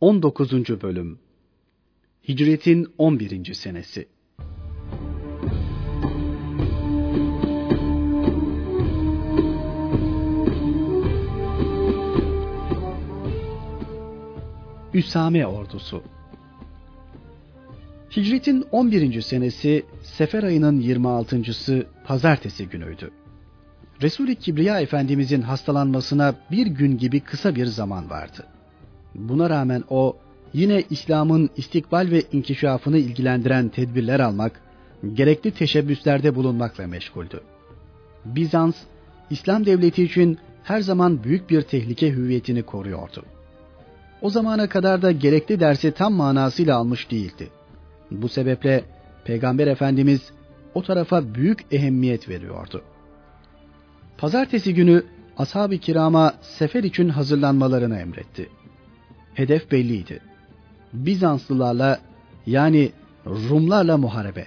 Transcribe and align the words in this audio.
19. 0.00 0.52
Bölüm 0.82 1.18
Hicretin 2.28 2.86
11. 2.98 3.54
Senesi 3.54 4.08
Üsame 14.94 15.46
Ordusu 15.46 16.02
Hicretin 18.16 18.64
11. 18.72 19.22
senesi 19.22 19.86
Sefer 20.02 20.42
ayının 20.42 20.80
26.sı 20.80 21.86
pazartesi 22.04 22.68
günüydü. 22.68 23.10
Resul-i 24.02 24.36
Kibriya 24.36 24.80
Efendimizin 24.80 25.42
hastalanmasına 25.42 26.34
bir 26.50 26.66
gün 26.66 26.98
gibi 26.98 27.20
kısa 27.20 27.54
bir 27.54 27.66
zaman 27.66 28.10
vardı. 28.10 28.46
Buna 29.18 29.50
rağmen 29.50 29.84
o 29.90 30.16
yine 30.52 30.84
İslam'ın 30.90 31.50
istikbal 31.56 32.08
ve 32.10 32.22
inkişafını 32.32 32.98
ilgilendiren 32.98 33.68
tedbirler 33.68 34.20
almak, 34.20 34.60
gerekli 35.14 35.50
teşebbüslerde 35.50 36.34
bulunmakla 36.34 36.86
meşguldü. 36.86 37.40
Bizans, 38.24 38.74
İslam 39.30 39.66
devleti 39.66 40.02
için 40.04 40.38
her 40.64 40.80
zaman 40.80 41.24
büyük 41.24 41.50
bir 41.50 41.62
tehlike 41.62 42.12
hüviyetini 42.12 42.62
koruyordu. 42.62 43.24
O 44.22 44.30
zamana 44.30 44.68
kadar 44.68 45.02
da 45.02 45.12
gerekli 45.12 45.60
dersi 45.60 45.92
tam 45.92 46.12
manasıyla 46.12 46.76
almış 46.76 47.10
değildi. 47.10 47.48
Bu 48.10 48.28
sebeple 48.28 48.84
Peygamber 49.24 49.66
Efendimiz 49.66 50.30
o 50.74 50.82
tarafa 50.82 51.34
büyük 51.34 51.64
ehemmiyet 51.70 52.28
veriyordu. 52.28 52.82
Pazartesi 54.18 54.74
günü 54.74 55.04
ashab-ı 55.38 55.78
kirama 55.78 56.34
sefer 56.40 56.84
için 56.84 57.08
hazırlanmalarını 57.08 57.98
emretti. 57.98 58.48
Hedef 59.36 59.72
belliydi. 59.72 60.20
Bizanslılarla 60.92 62.00
yani 62.46 62.92
Rumlarla 63.26 63.96
muharebe. 63.96 64.46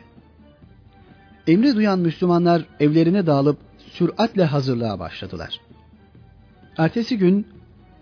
Emri 1.48 1.76
duyan 1.76 2.00
Müslümanlar 2.00 2.66
evlerine 2.80 3.26
dağılıp 3.26 3.58
süratle 3.78 4.46
hazırlığa 4.46 5.00
başladılar. 5.00 5.62
Ertesi 6.78 7.18
gün 7.18 7.48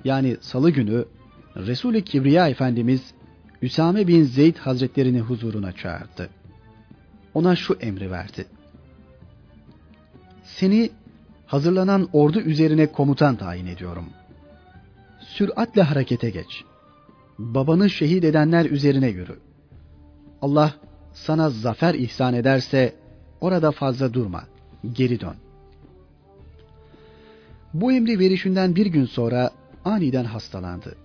yani 0.03 0.37
salı 0.41 0.69
günü 0.71 1.05
Resul-i 1.55 2.03
Kibriya 2.03 2.49
Efendimiz 2.49 3.13
Üsame 3.61 4.07
bin 4.07 4.23
Zeyd 4.23 4.57
Hazretlerini 4.57 5.19
huzuruna 5.19 5.71
çağırdı. 5.71 6.29
Ona 7.33 7.55
şu 7.55 7.73
emri 7.73 8.11
verdi. 8.11 8.45
Seni 10.43 10.89
hazırlanan 11.45 12.09
ordu 12.13 12.39
üzerine 12.39 12.91
komutan 12.91 13.35
tayin 13.35 13.67
ediyorum. 13.67 14.05
Süratle 15.19 15.81
harekete 15.81 16.29
geç 16.29 16.63
babanı 17.39 17.89
şehit 17.89 18.23
edenler 18.23 18.65
üzerine 18.65 19.07
yürü. 19.07 19.39
Allah 20.41 20.73
sana 21.13 21.49
zafer 21.49 21.93
ihsan 21.93 22.33
ederse 22.33 22.95
orada 23.41 23.71
fazla 23.71 24.13
durma, 24.13 24.43
geri 24.93 25.19
dön. 25.19 25.35
Bu 27.73 27.91
emri 27.91 28.19
verişinden 28.19 28.75
bir 28.75 28.85
gün 28.85 29.05
sonra 29.05 29.51
aniden 29.85 30.23
hastalandı. 30.23 30.95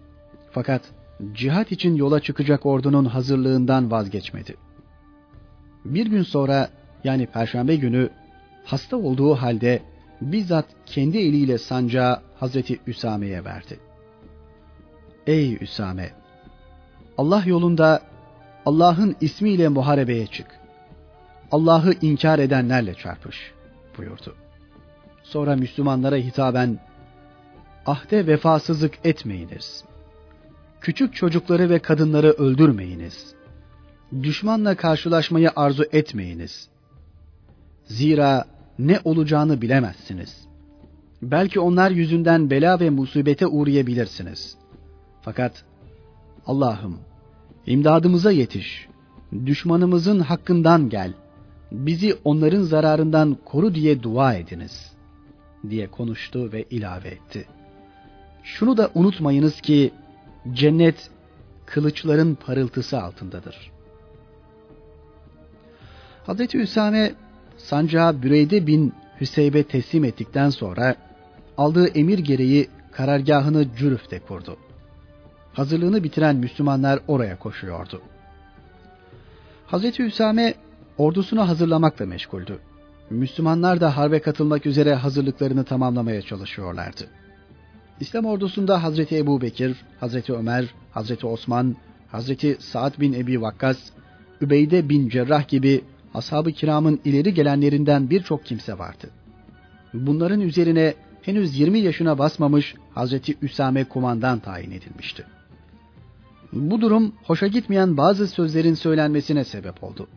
Fakat 0.51 0.83
cihat 1.33 1.73
için 1.73 1.95
yola 1.95 2.21
çıkacak 2.21 2.67
ordunun 2.67 3.05
hazırlığından 3.05 3.91
vazgeçmedi. 3.91 4.55
Bir 5.85 6.07
gün 6.07 6.23
sonra 6.23 6.69
yani 7.05 7.27
perşembe 7.27 7.77
günü 7.77 8.11
hasta 8.65 8.97
olduğu 8.97 9.35
halde 9.35 9.83
bizzat 10.21 10.67
kendi 10.87 11.19
eliyle 11.19 11.59
sancağı 11.59 12.21
Hazreti 12.41 12.81
Üsame'ye 12.87 13.45
verdi. 13.45 13.79
Ey 15.27 15.59
Üsame! 15.61 16.22
Allah 17.19 17.43
yolunda 17.47 18.03
Allah'ın 18.67 19.17
ismiyle 19.21 19.69
muharebeye 19.69 20.27
çık. 20.27 20.47
Allah'ı 21.51 21.95
inkar 22.01 22.39
edenlerle 22.39 22.95
çarpış 22.95 23.53
buyurdu. 23.99 24.35
Sonra 25.23 25.57
Müslümanlara 25.57 26.17
hitaben 26.17 26.79
ahde 27.87 28.27
vefasızlık 28.27 28.99
etmeyiniz. 29.05 29.85
Küçük 30.81 31.15
çocukları 31.15 31.71
ve 31.71 31.79
kadınları 31.79 32.31
öldürmeyiniz. 32.31 33.35
Düşmanla 34.23 34.75
karşılaşmayı 34.75 35.51
arzu 35.57 35.85
etmeyiniz. 35.93 36.69
Zira 37.85 38.45
ne 38.79 39.01
olacağını 39.05 39.63
bilemezsiniz. 39.63 40.49
Belki 41.23 41.61
onlar 41.61 41.91
yüzünden 41.91 42.51
bela 42.51 42.81
ve 42.81 42.91
musibete 42.91 43.47
uğrayabilirsiniz. 43.47 44.57
Fakat 45.23 45.65
Allah'ım 46.47 46.99
imdadımıza 47.67 48.31
yetiş. 48.31 48.89
Düşmanımızın 49.47 50.21
hakkından 50.21 50.89
gel. 50.89 51.13
Bizi 51.73 52.17
onların 52.25 52.63
zararından 52.63 53.37
koru 53.45 53.75
diye 53.75 54.03
dua 54.03 54.35
ediniz. 54.35 54.93
Diye 55.71 55.87
konuştu 55.87 56.53
ve 56.53 56.63
ilave 56.71 57.09
etti. 57.09 57.45
Şunu 58.43 58.77
da 58.77 58.91
unutmayınız 58.95 59.61
ki 59.61 59.93
cennet 60.53 61.11
kılıçların 61.67 62.35
parıltısı 62.35 63.03
altındadır. 63.03 63.71
Hazreti 66.27 66.59
Üsame 66.59 67.15
sancağı 67.57 68.23
Büreyde 68.23 68.67
bin 68.67 68.93
Hüseybe 69.21 69.63
teslim 69.63 70.05
ettikten 70.05 70.51
sonra 70.51 70.97
aldığı 71.57 71.87
emir 71.87 72.19
gereği 72.19 72.69
karargahını 72.93 73.67
Cürüf'te 73.77 74.19
kurdu 74.19 74.57
hazırlığını 75.53 76.05
bitiren 76.05 76.37
Müslümanlar 76.37 77.01
oraya 77.09 77.39
koşuyordu. 77.39 78.03
Hazreti 79.67 80.05
Hüsame 80.05 80.55
ordusunu 80.99 81.49
hazırlamakla 81.49 82.07
meşguldü. 82.07 82.59
Müslümanlar 83.11 83.81
da 83.81 83.97
harbe 83.97 84.21
katılmak 84.21 84.67
üzere 84.67 84.95
hazırlıklarını 84.95 85.65
tamamlamaya 85.65 86.23
çalışıyorlardı. 86.23 87.05
İslam 88.01 88.25
ordusunda 88.25 88.83
Hazreti 88.83 89.19
Ebu 89.19 89.41
Bekir, 89.41 89.77
Hazreti 90.01 90.33
Ömer, 90.33 90.75
Hazreti 90.91 91.27
Osman, 91.27 91.77
Hazreti 92.11 92.57
Sa'd 92.61 93.01
bin 93.01 93.13
Ebi 93.13 93.43
Vakkas, 93.43 93.79
Übeyde 94.41 94.89
bin 94.89 95.09
Cerrah 95.09 95.49
gibi 95.49 95.85
ashab-ı 96.15 96.53
kiramın 96.53 97.01
ileri 97.05 97.35
gelenlerinden 97.35 98.11
birçok 98.11 98.45
kimse 98.45 98.79
vardı. 98.79 99.11
Bunların 99.95 100.41
üzerine 100.41 100.95
henüz 101.23 101.59
20 101.59 101.79
yaşına 101.79 102.19
basmamış 102.19 102.75
Hazreti 102.95 103.37
Üsame 103.43 103.85
kumandan 103.85 104.39
tayin 104.39 104.71
edilmişti. 104.71 105.25
Bu 106.53 106.81
durum 106.81 107.13
hoşa 107.25 107.47
gitmeyen 107.47 107.97
bazı 107.97 108.29
sözlerin 108.29 108.75
söylenmesine 108.75 109.45
sebep 109.45 109.85
oldu. 109.85 110.09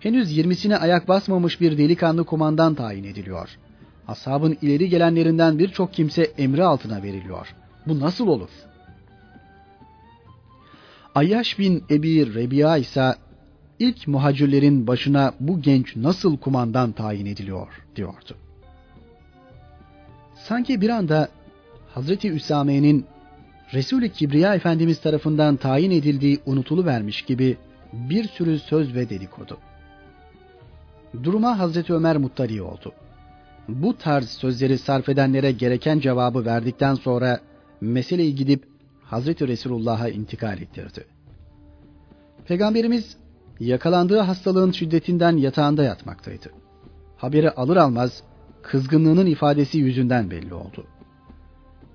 Henüz 0.00 0.36
yirmisine 0.36 0.76
ayak 0.76 1.08
basmamış 1.08 1.60
bir 1.60 1.78
delikanlı 1.78 2.24
kumandan 2.24 2.74
tayin 2.74 3.04
ediliyor. 3.04 3.58
Ashabın 4.08 4.58
ileri 4.62 4.88
gelenlerinden 4.88 5.58
birçok 5.58 5.92
kimse 5.92 6.22
emri 6.22 6.64
altına 6.64 7.02
veriliyor. 7.02 7.54
Bu 7.86 8.00
nasıl 8.00 8.26
olur? 8.26 8.50
Ayyaş 11.14 11.58
bin 11.58 11.84
Ebi 11.90 12.34
Rebiya 12.34 12.76
ise 12.76 13.14
ilk 13.78 14.08
muhacirlerin 14.08 14.86
başına 14.86 15.32
bu 15.40 15.62
genç 15.62 15.96
nasıl 15.96 16.36
kumandan 16.36 16.92
tayin 16.92 17.26
ediliyor 17.26 17.68
diyordu. 17.96 18.36
Sanki 20.34 20.80
bir 20.80 20.88
anda 20.88 21.28
Hazreti 21.94 22.30
Üsame'nin 22.30 23.06
Resul-i 23.74 24.12
Kibriya 24.12 24.54
Efendimiz 24.54 25.00
tarafından 25.00 25.56
tayin 25.56 25.90
edildiği 25.90 26.40
unutulu 26.46 26.84
vermiş 26.84 27.22
gibi 27.22 27.56
bir 27.92 28.28
sürü 28.28 28.58
söz 28.58 28.94
ve 28.94 29.10
dedikodu. 29.10 29.58
Duruma 31.22 31.58
Hazreti 31.58 31.94
Ömer 31.94 32.16
muttali 32.16 32.62
oldu. 32.62 32.92
Bu 33.68 33.96
tarz 33.98 34.28
sözleri 34.28 34.78
sarf 34.78 35.08
edenlere 35.08 35.52
gereken 35.52 36.00
cevabı 36.00 36.44
verdikten 36.44 36.94
sonra 36.94 37.40
meseleyi 37.80 38.34
gidip 38.34 38.64
Hazreti 39.02 39.48
Resulullah'a 39.48 40.08
intikal 40.08 40.58
ettirdi. 40.60 41.04
Peygamberimiz 42.46 43.16
yakalandığı 43.60 44.18
hastalığın 44.18 44.72
şiddetinden 44.72 45.36
yatağında 45.36 45.82
yatmaktaydı. 45.82 46.50
Haberi 47.16 47.50
alır 47.50 47.76
almaz 47.76 48.22
kızgınlığının 48.62 49.26
ifadesi 49.26 49.78
yüzünden 49.78 50.30
belli 50.30 50.54
oldu.'' 50.54 50.99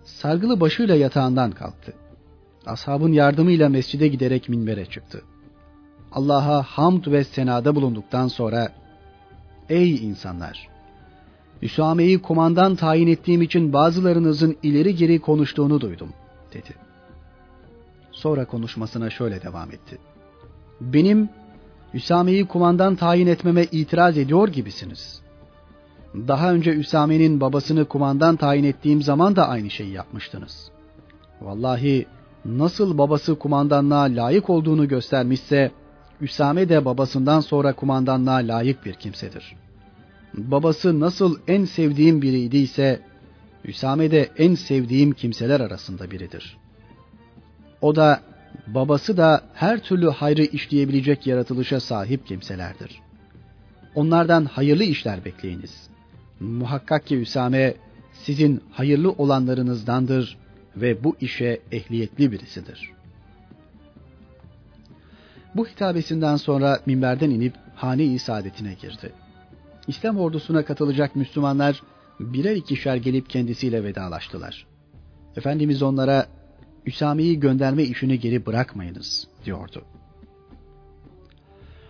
Sargılı 0.06 0.60
başıyla 0.60 0.96
yatağından 0.96 1.52
kalktı. 1.52 1.94
Ashabın 2.66 3.12
yardımıyla 3.12 3.70
mescide 3.70 4.08
giderek 4.08 4.50
minbere 4.50 4.86
çıktı. 4.86 5.22
Allah'a 6.12 6.64
hamd 6.64 7.08
ve 7.08 7.24
senada 7.24 7.76
bulunduktan 7.76 8.28
sonra 8.28 8.70
Ey 9.70 9.96
insanlar! 9.96 10.68
Üsame'yi 11.62 12.22
kumandan 12.22 12.76
tayin 12.76 13.08
ettiğim 13.08 13.42
için 13.42 13.74
bazılarınızın 13.74 14.58
ileri 14.64 14.96
geri 14.96 15.20
konuştuğunu 15.20 15.82
duydum, 15.82 16.10
dedi. 16.54 16.70
Sonra 18.12 18.46
konuşmasına 18.46 19.10
şöyle 19.10 19.42
devam 19.42 19.72
etti. 19.72 19.98
Benim 20.82 21.30
Üsame'yi 21.94 22.46
kumandan 22.46 22.96
tayin 22.96 23.28
etmeme 23.28 23.64
itiraz 23.72 24.18
ediyor 24.18 24.48
gibisiniz. 24.48 25.22
Daha 26.28 26.54
önce 26.54 26.72
Üsame'nin 26.72 27.42
babasını 27.42 27.86
kumandan 27.86 28.36
tayin 28.36 28.64
ettiğim 28.64 29.02
zaman 29.02 29.36
da 29.36 29.48
aynı 29.48 29.70
şeyi 29.70 29.92
yapmıştınız. 29.92 30.72
Vallahi 31.42 32.06
nasıl 32.46 32.98
babası 32.98 33.40
kumandanlığa 33.40 34.04
layık 34.04 34.50
olduğunu 34.50 34.88
göstermişse, 34.88 35.72
Üsame 36.22 36.70
de 36.70 36.86
babasından 36.86 37.40
sonra 37.40 37.74
kumandanlığa 37.74 38.36
layık 38.36 38.86
bir 38.86 38.94
kimsedir. 38.94 39.56
Babası 40.34 41.00
nasıl 41.00 41.40
en 41.48 41.66
sevdiğim 41.66 42.22
biriydi 42.22 43.00
Üsame 43.66 44.12
de 44.12 44.30
en 44.38 44.56
sevdiğim 44.56 45.12
kimseler 45.12 45.60
arasında 45.60 46.12
biridir. 46.12 46.58
O 47.82 47.96
da, 47.96 48.22
babası 48.68 49.18
da 49.18 49.42
her 49.54 49.80
türlü 49.80 50.10
hayrı 50.10 50.44
işleyebilecek 50.44 51.28
yaratılışa 51.28 51.80
sahip 51.80 52.28
kimselerdir. 52.28 53.02
Onlardan 53.96 54.46
hayırlı 54.46 54.84
işler 54.84 55.26
bekleyiniz. 55.26 55.85
Muhakkak 56.40 57.08
ki 57.08 57.18
Üsame 57.18 57.74
sizin 58.14 58.64
hayırlı 58.72 59.12
olanlarınızdandır 59.12 60.38
ve 60.76 61.04
bu 61.04 61.16
işe 61.22 61.62
ehliyetli 61.72 62.32
birisidir. 62.32 62.92
Bu 65.56 65.68
hitabesinden 65.68 66.36
sonra 66.36 66.80
minberden 66.86 67.30
inip 67.30 67.54
hane-i 67.76 68.20
saadetine 68.20 68.74
girdi. 68.74 69.12
İslam 69.88 70.18
ordusuna 70.18 70.66
katılacak 70.66 71.16
Müslümanlar 71.16 71.82
birer 72.20 72.56
ikişer 72.56 72.96
gelip 72.96 73.30
kendisiyle 73.30 73.84
vedalaştılar. 73.84 74.68
Efendimiz 75.36 75.84
onlara 75.84 76.28
Üsame'yi 76.86 77.40
gönderme 77.40 77.84
işini 77.84 78.20
geri 78.20 78.46
bırakmayınız 78.46 79.28
diyordu. 79.46 79.84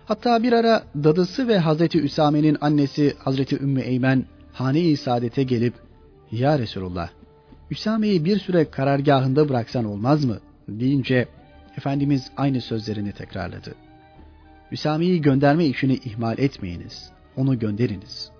Hatta 0.06 0.42
bir 0.42 0.52
ara 0.52 0.82
dadısı 1.04 1.48
ve 1.48 1.58
Hazreti 1.58 2.00
Üsame'nin 2.00 2.56
annesi 2.60 3.14
Hazreti 3.18 3.56
Ümmü 3.56 3.80
Eymen 3.80 4.24
hane-i 4.56 4.96
saadete 4.96 5.42
gelip 5.42 5.74
Ya 6.32 6.58
Resulullah 6.58 7.08
Üsame'yi 7.70 8.24
bir 8.24 8.38
süre 8.38 8.70
karargahında 8.70 9.48
bıraksan 9.48 9.84
olmaz 9.84 10.24
mı? 10.24 10.38
deyince 10.68 11.28
Efendimiz 11.78 12.30
aynı 12.36 12.60
sözlerini 12.60 13.12
tekrarladı. 13.12 13.74
Üsame'yi 14.72 15.22
gönderme 15.22 15.66
işini 15.66 15.94
ihmal 15.94 16.38
etmeyiniz. 16.38 17.10
Onu 17.36 17.58
gönderiniz. 17.58 18.30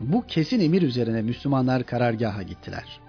Bu 0.00 0.26
kesin 0.26 0.60
emir 0.60 0.82
üzerine 0.82 1.22
Müslümanlar 1.22 1.86
karargaha 1.86 2.42
gittiler. 2.42 3.00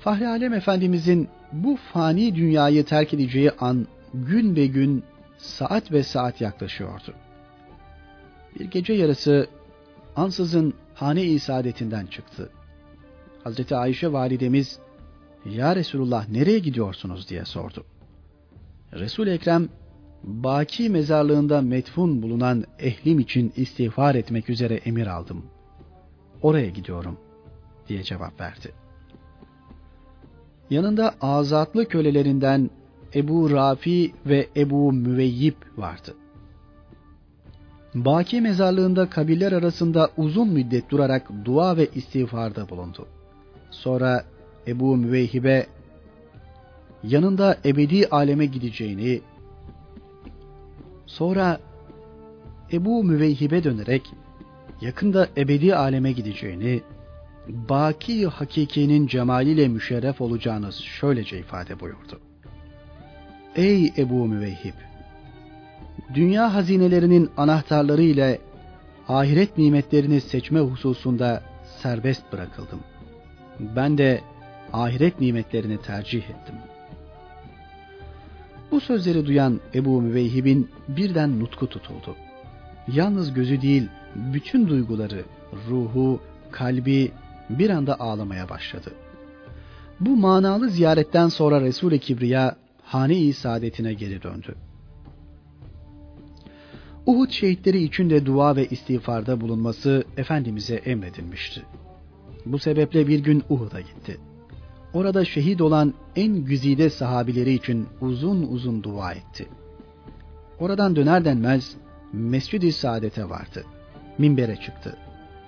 Fahri 0.00 0.28
Alem 0.28 0.54
Efendimizin 0.54 1.28
bu 1.52 1.78
fani 1.92 2.34
dünyayı 2.34 2.84
terk 2.84 3.14
edeceği 3.14 3.50
an 3.50 3.86
gün 4.14 4.56
ve 4.56 4.66
gün, 4.66 5.04
saat 5.38 5.92
ve 5.92 6.02
saat 6.02 6.40
yaklaşıyordu. 6.40 7.14
Bir 8.58 8.64
gece 8.64 8.92
yarısı 8.92 9.48
ansızın 10.16 10.74
hane-i 10.94 11.40
saadetinden 11.40 12.06
çıktı. 12.06 12.50
Hazreti 13.44 13.76
Ayşe 13.76 14.12
validemiz, 14.12 14.78
Ya 15.44 15.76
Resulullah 15.76 16.28
nereye 16.28 16.58
gidiyorsunuz 16.58 17.28
diye 17.28 17.44
sordu. 17.44 17.84
resul 18.92 19.26
Ekrem, 19.26 19.68
Baki 20.22 20.90
mezarlığında 20.90 21.60
metfun 21.60 22.22
bulunan 22.22 22.64
ehlim 22.78 23.18
için 23.18 23.52
istiğfar 23.56 24.14
etmek 24.14 24.50
üzere 24.50 24.74
emir 24.74 25.06
aldım. 25.06 25.46
Oraya 26.42 26.68
gidiyorum 26.68 27.18
diye 27.88 28.02
cevap 28.02 28.40
verdi. 28.40 28.72
Yanında 30.70 31.14
azatlı 31.20 31.88
kölelerinden 31.88 32.70
Ebu 33.14 33.50
Rafi 33.50 34.14
ve 34.26 34.48
Ebu 34.56 34.92
Müveyyip 34.92 35.56
vardı. 35.76 36.14
Baki 37.94 38.40
mezarlığında 38.40 39.10
kabiller 39.10 39.52
arasında 39.52 40.10
uzun 40.16 40.48
müddet 40.48 40.90
durarak 40.90 41.30
dua 41.44 41.76
ve 41.76 41.88
istiğfarda 41.94 42.68
bulundu. 42.68 43.06
Sonra 43.70 44.24
Ebu 44.66 44.96
Müveyhibe 44.96 45.66
yanında 47.04 47.56
ebedi 47.64 48.06
aleme 48.10 48.46
gideceğini, 48.46 49.20
sonra 51.06 51.60
Ebu 52.72 53.04
Müveyhibe 53.04 53.64
dönerek 53.64 54.12
yakında 54.80 55.28
ebedi 55.36 55.76
aleme 55.76 56.12
gideceğini, 56.12 56.82
baki 57.48 58.26
hakikinin 58.26 59.06
cemaliyle 59.06 59.68
müşerref 59.68 60.20
olacağınız 60.20 60.74
şöylece 60.74 61.38
ifade 61.38 61.80
buyurdu. 61.80 62.20
Ey 63.56 63.92
Ebu 63.98 64.26
Müveyhib! 64.26 64.91
Dünya 66.14 66.54
hazinelerinin 66.54 67.30
anahtarları 67.36 68.02
ile 68.02 68.38
ahiret 69.08 69.58
nimetlerini 69.58 70.20
seçme 70.20 70.60
hususunda 70.60 71.42
serbest 71.82 72.32
bırakıldım. 72.32 72.80
Ben 73.60 73.98
de 73.98 74.20
ahiret 74.72 75.20
nimetlerini 75.20 75.78
tercih 75.78 76.22
ettim. 76.22 76.54
Bu 78.70 78.80
sözleri 78.80 79.26
duyan 79.26 79.60
Ebu 79.74 80.02
Müveyhib'in 80.02 80.70
birden 80.88 81.40
nutku 81.40 81.68
tutuldu. 81.68 82.16
Yalnız 82.88 83.34
gözü 83.34 83.62
değil, 83.62 83.88
bütün 84.14 84.68
duyguları, 84.68 85.24
ruhu, 85.68 86.20
kalbi 86.50 87.12
bir 87.50 87.70
anda 87.70 88.00
ağlamaya 88.00 88.48
başladı. 88.48 88.92
Bu 90.00 90.16
manalı 90.16 90.70
ziyaretten 90.70 91.28
sonra 91.28 91.60
Resul-i 91.60 91.98
Kibriya 91.98 92.56
hane-i 92.82 93.32
saadetine 93.32 93.94
geri 93.94 94.22
döndü. 94.22 94.54
Uhud 97.06 97.30
şehitleri 97.30 97.82
için 97.82 98.10
de 98.10 98.26
dua 98.26 98.56
ve 98.56 98.66
istiğfarda 98.66 99.40
bulunması 99.40 100.04
Efendimiz'e 100.16 100.74
emredilmişti. 100.74 101.62
Bu 102.46 102.58
sebeple 102.58 103.08
bir 103.08 103.18
gün 103.18 103.42
Uhud'a 103.48 103.80
gitti. 103.80 104.20
Orada 104.94 105.24
şehit 105.24 105.60
olan 105.60 105.94
en 106.16 106.36
güzide 106.36 106.90
sahabileri 106.90 107.52
için 107.52 107.88
uzun 108.00 108.42
uzun 108.42 108.82
dua 108.82 109.12
etti. 109.12 109.46
Oradan 110.58 110.96
döner 110.96 111.24
denmez 111.24 111.76
Mescid-i 112.12 112.72
Saadet'e 112.72 113.28
vardı. 113.28 113.64
Minbere 114.18 114.56
çıktı. 114.56 114.96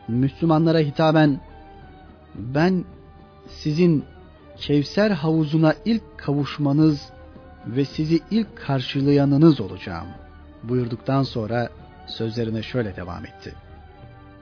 Müslümanlara 0.08 0.78
hitaben 0.78 1.40
ben 2.34 2.84
sizin 3.48 4.04
Kevser 4.56 5.10
havuzuna 5.10 5.74
ilk 5.84 6.18
kavuşmanız 6.18 7.12
ve 7.66 7.84
sizi 7.84 8.20
ilk 8.30 8.56
karşılayanınız 8.56 9.60
olacağım 9.60 10.06
buyurduktan 10.68 11.22
sonra 11.22 11.68
sözlerine 12.06 12.62
şöyle 12.62 12.96
devam 12.96 13.26
etti. 13.26 13.54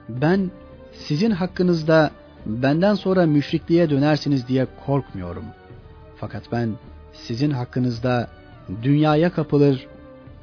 Ben 0.09 0.51
sizin 0.91 1.31
hakkınızda 1.31 2.11
benden 2.45 2.93
sonra 2.93 3.25
müşrikliğe 3.25 3.89
dönersiniz 3.89 4.47
diye 4.47 4.67
korkmuyorum. 4.85 5.45
Fakat 6.17 6.51
ben 6.51 6.73
sizin 7.13 7.51
hakkınızda 7.51 8.29
dünyaya 8.83 9.31
kapılır, 9.31 9.87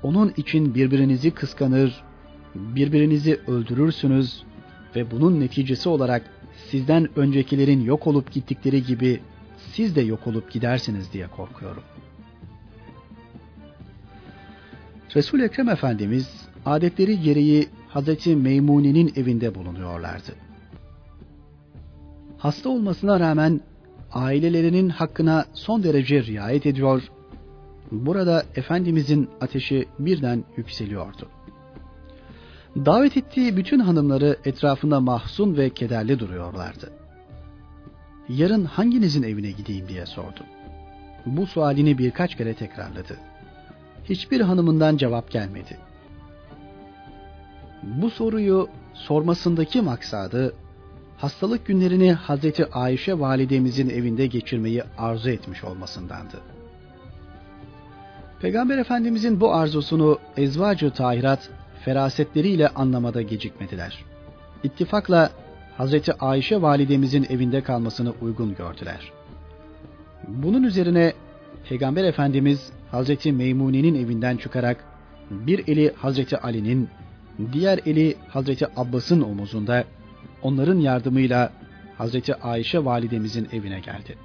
onun 0.03 0.33
için 0.37 0.75
birbirinizi 0.75 1.31
kıskanır, 1.31 2.03
birbirinizi 2.55 3.41
öldürürsünüz 3.47 4.43
ve 4.97 5.11
bunun 5.11 5.41
neticesi 5.41 5.89
olarak 5.89 6.23
sizden 6.71 7.19
öncekilerin 7.19 7.81
yok 7.81 8.07
olup 8.07 8.33
gittikleri 8.33 8.85
gibi 8.85 9.21
siz 9.73 9.97
de 9.97 10.01
yok 10.01 10.27
olup 10.27 10.53
gidersiniz 10.53 11.13
diye 11.13 11.27
korkuyorum. 11.27 11.83
Resul 15.17 15.41
Ekrem 15.41 15.69
Efendimiz 15.69 16.49
adetleri 16.67 17.21
gereği 17.21 17.69
Hazreti 17.89 18.37
Meymune'nin 18.37 19.13
evinde 19.17 19.55
bulunuyorlardı. 19.55 20.33
Hasta 22.39 22.69
olmasına 22.69 23.21
rağmen 23.21 23.61
ailelerinin 24.13 24.89
hakkına 24.89 25.45
son 25.55 25.83
derece 25.83 26.23
riayet 26.23 26.67
ediyor. 26.67 27.03
Burada 27.93 28.45
Efendimizin 28.57 29.31
ateşi 29.41 29.87
birden 29.99 30.45
yükseliyordu. 30.57 31.29
Davet 32.77 33.17
ettiği 33.17 33.57
bütün 33.57 33.81
hanımları 33.81 34.37
etrafında 34.45 35.01
mahzun 35.01 35.57
ve 35.57 35.71
kederli 35.71 36.19
duruyorlardı. 36.19 36.93
Yarın 38.29 38.65
hanginizin 38.65 39.23
evine 39.23 39.51
gideyim 39.51 39.89
diye 39.89 40.07
sordu. 40.07 40.45
Bu 41.27 41.47
sualini 41.47 41.99
birkaç 41.99 42.37
kere 42.37 42.55
tekrarladı. 42.55 43.17
Hiçbir 44.05 44.41
hanımından 44.41 44.97
cevap 44.97 45.31
gelmedi. 45.31 45.77
Bu 47.83 48.11
soruyu 48.11 48.69
sormasındaki 48.95 49.83
maksadı 49.83 50.55
hastalık 51.17 51.67
günlerini 51.67 52.13
Hazreti 52.13 52.67
Ayşe 52.67 53.19
validemizin 53.19 53.91
evinde 53.91 54.27
geçirmeyi 54.27 54.83
arzu 54.99 55.31
etmiş 55.31 55.65
olmasındandı. 55.65 56.41
Peygamber 58.41 58.79
Efendimizin 58.79 59.41
bu 59.41 59.55
arzusunu 59.55 60.19
Ezvacı 60.37 60.91
Tahirat 60.91 61.51
ferasetleriyle 61.85 62.69
anlamada 62.69 63.23
gecikmediler. 63.23 64.05
İttifakla 64.65 65.31
Hazreti 65.77 66.13
Ayşe 66.13 66.63
validemizin 66.63 67.27
evinde 67.31 67.63
kalmasını 67.63 68.13
uygun 68.21 68.55
gördüler. 68.55 69.13
Bunun 70.29 70.63
üzerine 70.63 71.13
Peygamber 71.69 72.05
Efendimiz 72.05 72.73
Hazreti 72.91 73.33
Meymune'nin 73.33 73.95
evinden 73.95 74.37
çıkarak 74.37 74.85
bir 75.31 75.69
eli 75.69 75.93
Hazreti 75.97 76.39
Ali'nin, 76.39 76.89
diğer 77.53 77.81
eli 77.87 78.17
Hazreti 78.29 78.67
Abbas'ın 78.77 79.21
omuzunda 79.21 79.85
onların 80.43 80.79
yardımıyla 80.79 81.53
Hazreti 81.99 82.35
Ayşe 82.35 82.85
validemizin 82.85 83.49
evine 83.53 83.81
geldi. 83.81 84.17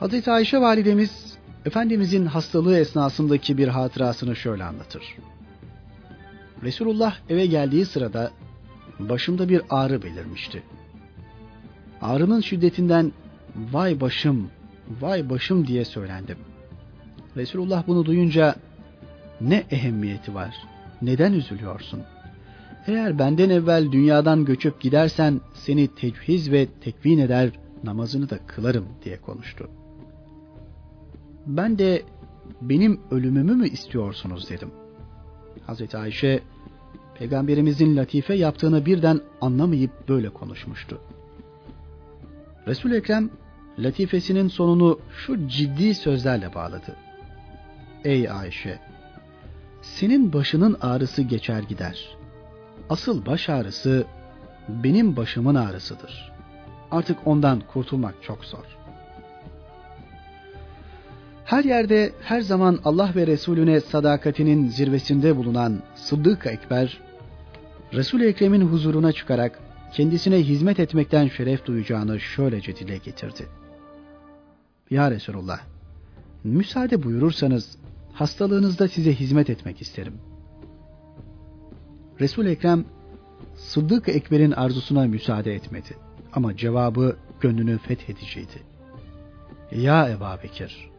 Hazreti 0.00 0.30
Ayşe 0.30 0.60
validemiz 0.60 1.32
Efendimizin 1.66 2.26
hastalığı 2.26 2.78
esnasındaki 2.78 3.58
bir 3.58 3.68
hatırasını 3.68 4.36
şöyle 4.36 4.64
anlatır. 4.64 5.16
Resulullah 6.62 7.16
eve 7.28 7.46
geldiği 7.46 7.86
sırada 7.86 8.30
başımda 8.98 9.48
bir 9.48 9.62
ağrı 9.70 10.02
belirmişti. 10.02 10.62
Ağrının 12.02 12.40
şiddetinden 12.40 13.12
vay 13.72 14.00
başım, 14.00 14.50
vay 15.00 15.30
başım 15.30 15.66
diye 15.66 15.84
söylendim. 15.84 16.38
Resulullah 17.36 17.86
bunu 17.86 18.04
duyunca 18.04 18.54
ne 19.40 19.64
ehemmiyeti 19.70 20.34
var, 20.34 20.54
neden 21.02 21.32
üzülüyorsun? 21.32 22.00
Eğer 22.86 23.18
benden 23.18 23.50
evvel 23.50 23.92
dünyadan 23.92 24.44
göçüp 24.44 24.80
gidersen 24.80 25.40
seni 25.54 25.88
tecviz 25.88 26.52
ve 26.52 26.66
tekvin 26.66 27.18
eder, 27.18 27.50
namazını 27.84 28.30
da 28.30 28.38
kılarım 28.46 28.88
diye 29.04 29.20
konuştu. 29.20 29.70
Ben 31.46 31.78
de 31.78 32.02
benim 32.60 33.00
ölümümü 33.10 33.54
mü 33.54 33.68
istiyorsunuz 33.68 34.50
dedim. 34.50 34.70
Hazreti 35.66 35.96
Ayşe 35.96 36.42
peygamberimizin 37.18 37.96
latife 37.96 38.34
yaptığını 38.34 38.86
birden 38.86 39.20
anlamayıp 39.40 40.08
böyle 40.08 40.28
konuşmuştu. 40.28 41.00
Resul 42.66 42.92
Ekrem 42.92 43.30
latifesinin 43.78 44.48
sonunu 44.48 45.00
şu 45.26 45.48
ciddi 45.48 45.94
sözlerle 45.94 46.54
bağladı. 46.54 46.96
Ey 48.04 48.30
Ayşe! 48.30 48.78
Senin 49.82 50.32
başının 50.32 50.76
ağrısı 50.80 51.22
geçer 51.22 51.62
gider. 51.62 52.16
Asıl 52.90 53.26
baş 53.26 53.48
ağrısı 53.48 54.04
benim 54.68 55.16
başımın 55.16 55.54
ağrısıdır. 55.54 56.32
Artık 56.90 57.26
ondan 57.26 57.60
kurtulmak 57.60 58.14
çok 58.22 58.44
zor. 58.44 58.64
Her 61.44 61.64
yerde 61.64 62.12
her 62.22 62.40
zaman 62.40 62.78
Allah 62.84 63.12
ve 63.16 63.26
Resulüne 63.26 63.80
sadakatinin 63.80 64.68
zirvesinde 64.68 65.36
bulunan 65.36 65.82
Sıddık 65.94 66.46
Ekber, 66.46 66.98
Resul-i 67.92 68.26
Ekrem'in 68.26 68.60
huzuruna 68.60 69.12
çıkarak 69.12 69.58
kendisine 69.92 70.36
hizmet 70.36 70.80
etmekten 70.80 71.28
şeref 71.28 71.66
duyacağını 71.66 72.20
şöylece 72.20 72.76
dile 72.76 72.96
getirdi. 72.96 73.61
Ya 74.90 75.10
Resulullah, 75.10 75.60
müsaade 76.44 77.02
buyurursanız 77.02 77.76
hastalığınızda 78.12 78.88
size 78.88 79.14
hizmet 79.14 79.50
etmek 79.50 79.82
isterim. 79.82 80.14
Resul 82.20 82.46
Ekrem 82.46 82.84
Sıddık 83.56 84.08
Ekber'in 84.08 84.50
arzusuna 84.50 85.06
müsaade 85.06 85.54
etmedi 85.54 85.96
ama 86.32 86.56
cevabı 86.56 87.16
gönlünü 87.40 87.78
fethediciydi. 87.78 88.62
Ya 89.72 90.08
Eba 90.08 90.38
Bekir, 90.44 90.90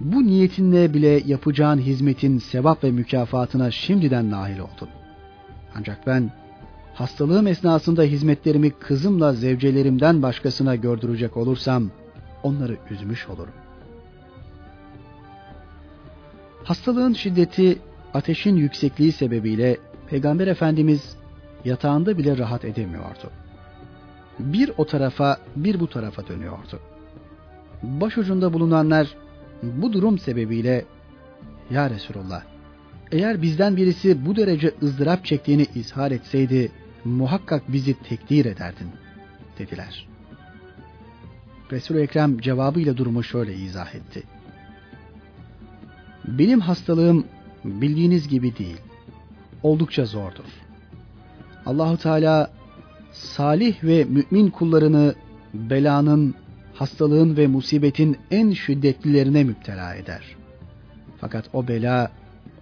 bu 0.00 0.26
niyetinle 0.26 0.94
bile 0.94 1.22
yapacağın 1.26 1.78
hizmetin 1.78 2.38
sevap 2.38 2.84
ve 2.84 2.90
mükafatına 2.90 3.70
şimdiden 3.70 4.30
nail 4.30 4.58
oldun. 4.58 4.88
Ancak 5.74 6.06
ben 6.06 6.32
hastalığım 6.94 7.46
esnasında 7.46 8.02
hizmetlerimi 8.02 8.70
kızımla 8.70 9.32
zevcelerimden 9.32 10.22
başkasına 10.22 10.76
gördürecek 10.76 11.36
olursam 11.36 11.90
onları 12.42 12.76
üzmüş 12.90 13.28
olurum. 13.28 13.52
Hastalığın 16.64 17.12
şiddeti, 17.12 17.78
ateşin 18.14 18.56
yüksekliği 18.56 19.12
sebebiyle 19.12 19.76
Peygamber 20.10 20.46
Efendimiz 20.46 21.16
yatağında 21.64 22.18
bile 22.18 22.38
rahat 22.38 22.64
edemiyordu. 22.64 23.30
Bir 24.38 24.72
o 24.76 24.86
tarafa, 24.86 25.38
bir 25.56 25.80
bu 25.80 25.88
tarafa 25.90 26.26
dönüyordu. 26.26 26.80
Başucunda 27.82 28.52
bulunanlar 28.52 29.16
bu 29.62 29.92
durum 29.92 30.18
sebebiyle 30.18 30.84
Ya 31.70 31.90
Resulullah 31.90 32.42
eğer 33.12 33.42
bizden 33.42 33.76
birisi 33.76 34.26
bu 34.26 34.36
derece 34.36 34.72
ızdırap 34.82 35.24
çektiğini 35.24 35.66
izhar 35.74 36.10
etseydi 36.10 36.72
muhakkak 37.04 37.62
bizi 37.72 37.94
tekdir 38.02 38.44
ederdin 38.44 38.88
dediler. 39.58 40.07
Resul-i 41.72 42.00
Ekrem 42.00 42.38
cevabıyla 42.38 42.96
durumu 42.96 43.22
şöyle 43.22 43.54
izah 43.54 43.94
etti. 43.94 44.22
Benim 46.24 46.60
hastalığım 46.60 47.24
bildiğiniz 47.64 48.28
gibi 48.28 48.58
değil. 48.58 48.80
Oldukça 49.62 50.04
zordur. 50.04 50.44
Allahu 51.66 51.96
Teala 51.96 52.50
salih 53.12 53.84
ve 53.84 54.04
mümin 54.04 54.50
kullarını 54.50 55.14
belanın, 55.54 56.34
hastalığın 56.74 57.36
ve 57.36 57.46
musibetin 57.46 58.16
en 58.30 58.52
şiddetlilerine 58.52 59.44
müptela 59.44 59.94
eder. 59.94 60.36
Fakat 61.20 61.44
o 61.52 61.68
bela, 61.68 62.10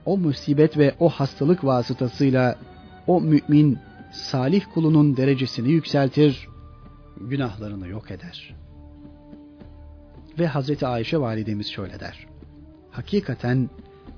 o 0.05 0.19
musibet 0.19 0.79
ve 0.79 0.95
o 1.01 1.09
hastalık 1.09 1.65
vasıtasıyla 1.65 2.59
o 3.07 3.21
mümin, 3.21 3.79
salih 4.13 4.65
kulunun 4.75 5.17
derecesini 5.17 5.71
yükseltir, 5.71 6.49
günahlarını 7.21 7.89
yok 7.89 8.11
eder. 8.11 8.55
Ve 10.39 10.47
Hazreti 10.47 10.87
Ayşe 10.87 11.21
validemiz 11.21 11.67
şöyle 11.67 12.01
der. 12.01 12.27
Hakikaten 12.91 13.71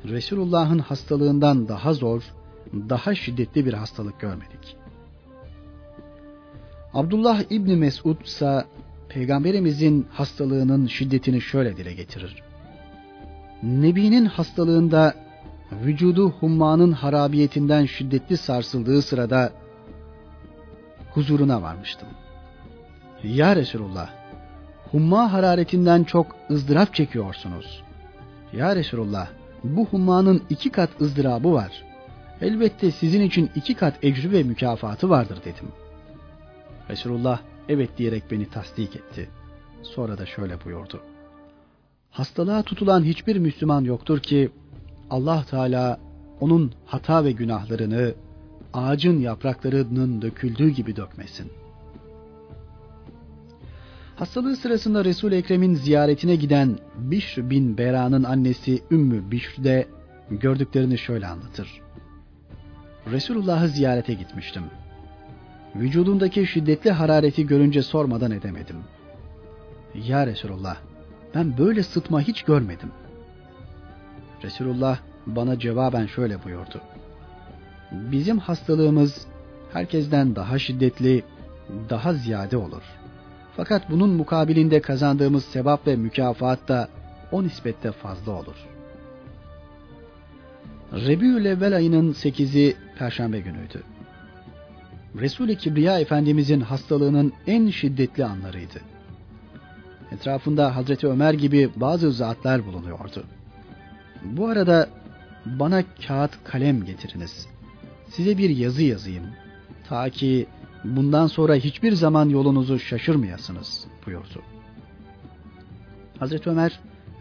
Resulullah'ın 0.04 0.78
hastalığından 0.78 1.68
daha 1.68 1.92
zor, 1.92 2.22
daha 2.72 3.14
şiddetli 3.14 3.66
bir 3.66 3.72
hastalık 3.72 4.20
görmedik. 4.20 4.76
Abdullah 6.94 7.42
İbni 7.50 7.76
Mesud 7.76 8.20
ise 8.20 8.64
Peygamberimizin 9.08 10.06
hastalığının 10.10 10.86
şiddetini 10.86 11.40
şöyle 11.40 11.76
dile 11.76 11.94
getirir. 11.94 12.42
Nebi'nin 13.62 14.24
hastalığında 14.24 15.14
vücudu 15.72 16.30
hummanın 16.30 16.92
harabiyetinden 16.92 17.84
şiddetli 17.84 18.36
sarsıldığı 18.36 19.02
sırada 19.02 19.52
huzuruna 21.10 21.62
varmıştım. 21.62 22.08
Ya 23.24 23.56
Resulullah, 23.56 24.17
humma 24.92 25.32
hararetinden 25.32 26.04
çok 26.04 26.36
ızdırap 26.50 26.94
çekiyorsunuz. 26.94 27.82
Ya 28.52 28.76
Resulullah, 28.76 29.28
bu 29.64 29.86
hummanın 29.86 30.42
iki 30.50 30.70
kat 30.70 31.00
ızdırabı 31.00 31.52
var. 31.52 31.84
Elbette 32.40 32.90
sizin 32.90 33.22
için 33.22 33.50
iki 33.54 33.74
kat 33.74 34.04
ecri 34.04 34.32
ve 34.32 34.42
mükafatı 34.42 35.10
vardır 35.10 35.38
dedim. 35.44 35.68
Resulullah 36.90 37.40
evet 37.68 37.98
diyerek 37.98 38.30
beni 38.30 38.48
tasdik 38.48 38.96
etti. 38.96 39.28
Sonra 39.82 40.18
da 40.18 40.26
şöyle 40.26 40.64
buyurdu. 40.64 41.00
Hastalığa 42.10 42.62
tutulan 42.62 43.04
hiçbir 43.04 43.36
Müslüman 43.36 43.84
yoktur 43.84 44.20
ki 44.20 44.50
Allah 45.10 45.44
Teala 45.50 46.00
onun 46.40 46.72
hata 46.86 47.24
ve 47.24 47.32
günahlarını 47.32 48.14
ağacın 48.74 49.20
yapraklarının 49.20 50.22
döküldüğü 50.22 50.68
gibi 50.68 50.96
dökmesin. 50.96 51.52
Hastalığı 54.18 54.56
sırasında 54.56 55.04
Resul-i 55.04 55.34
Ekrem'in 55.34 55.74
ziyaretine 55.74 56.36
giden 56.36 56.78
Bişr 56.96 57.50
bin 57.50 57.78
Bera'nın 57.78 58.24
annesi 58.24 58.82
Ümmü 58.90 59.30
Bişr 59.30 59.64
de 59.64 59.88
gördüklerini 60.30 60.98
şöyle 60.98 61.26
anlatır. 61.26 61.80
Resulullah'ı 63.10 63.68
ziyarete 63.68 64.14
gitmiştim. 64.14 64.62
Vücudundaki 65.74 66.46
şiddetli 66.46 66.90
harareti 66.90 67.46
görünce 67.46 67.82
sormadan 67.82 68.30
edemedim. 68.30 68.76
Ya 69.94 70.26
Resulullah, 70.26 70.76
ben 71.34 71.58
böyle 71.58 71.82
sıtma 71.82 72.20
hiç 72.20 72.42
görmedim. 72.42 72.90
Resulullah 74.42 74.98
bana 75.26 75.58
cevaben 75.58 76.06
şöyle 76.06 76.44
buyurdu. 76.44 76.80
Bizim 77.92 78.38
hastalığımız 78.38 79.26
herkesten 79.72 80.36
daha 80.36 80.58
şiddetli, 80.58 81.22
daha 81.90 82.14
ziyade 82.14 82.56
olur. 82.56 82.82
Fakat 83.58 83.90
bunun 83.90 84.10
mukabilinde 84.10 84.80
kazandığımız 84.80 85.44
sevap 85.44 85.86
ve 85.86 85.96
mükafat 85.96 86.68
da 86.68 86.88
o 87.32 87.42
nispette 87.42 87.92
fazla 87.92 88.32
olur. 88.32 88.54
Rebiül 90.92 91.44
Evvel 91.44 91.76
ayının 91.76 92.12
8'i 92.12 92.76
Perşembe 92.98 93.40
günüydü. 93.40 93.82
Resul-i 95.20 95.56
Kibriya 95.56 96.00
Efendimizin 96.00 96.60
hastalığının 96.60 97.32
en 97.46 97.70
şiddetli 97.70 98.24
anlarıydı. 98.24 98.80
Etrafında 100.12 100.76
Hazreti 100.76 101.08
Ömer 101.08 101.34
gibi 101.34 101.70
bazı 101.76 102.12
zatlar 102.12 102.66
bulunuyordu. 102.66 103.24
Bu 104.24 104.48
arada 104.48 104.88
bana 105.46 105.84
kağıt 106.06 106.30
kalem 106.44 106.84
getiriniz. 106.84 107.46
Size 108.10 108.38
bir 108.38 108.50
yazı 108.50 108.82
yazayım. 108.82 109.24
Ta 109.88 110.10
ki 110.10 110.46
bundan 110.84 111.26
sonra 111.26 111.54
hiçbir 111.54 111.92
zaman 111.92 112.28
yolunuzu 112.28 112.78
şaşırmayasınız 112.78 113.86
buyurdu. 114.06 114.42
Hazreti 116.18 116.50
Ömer, 116.50 116.80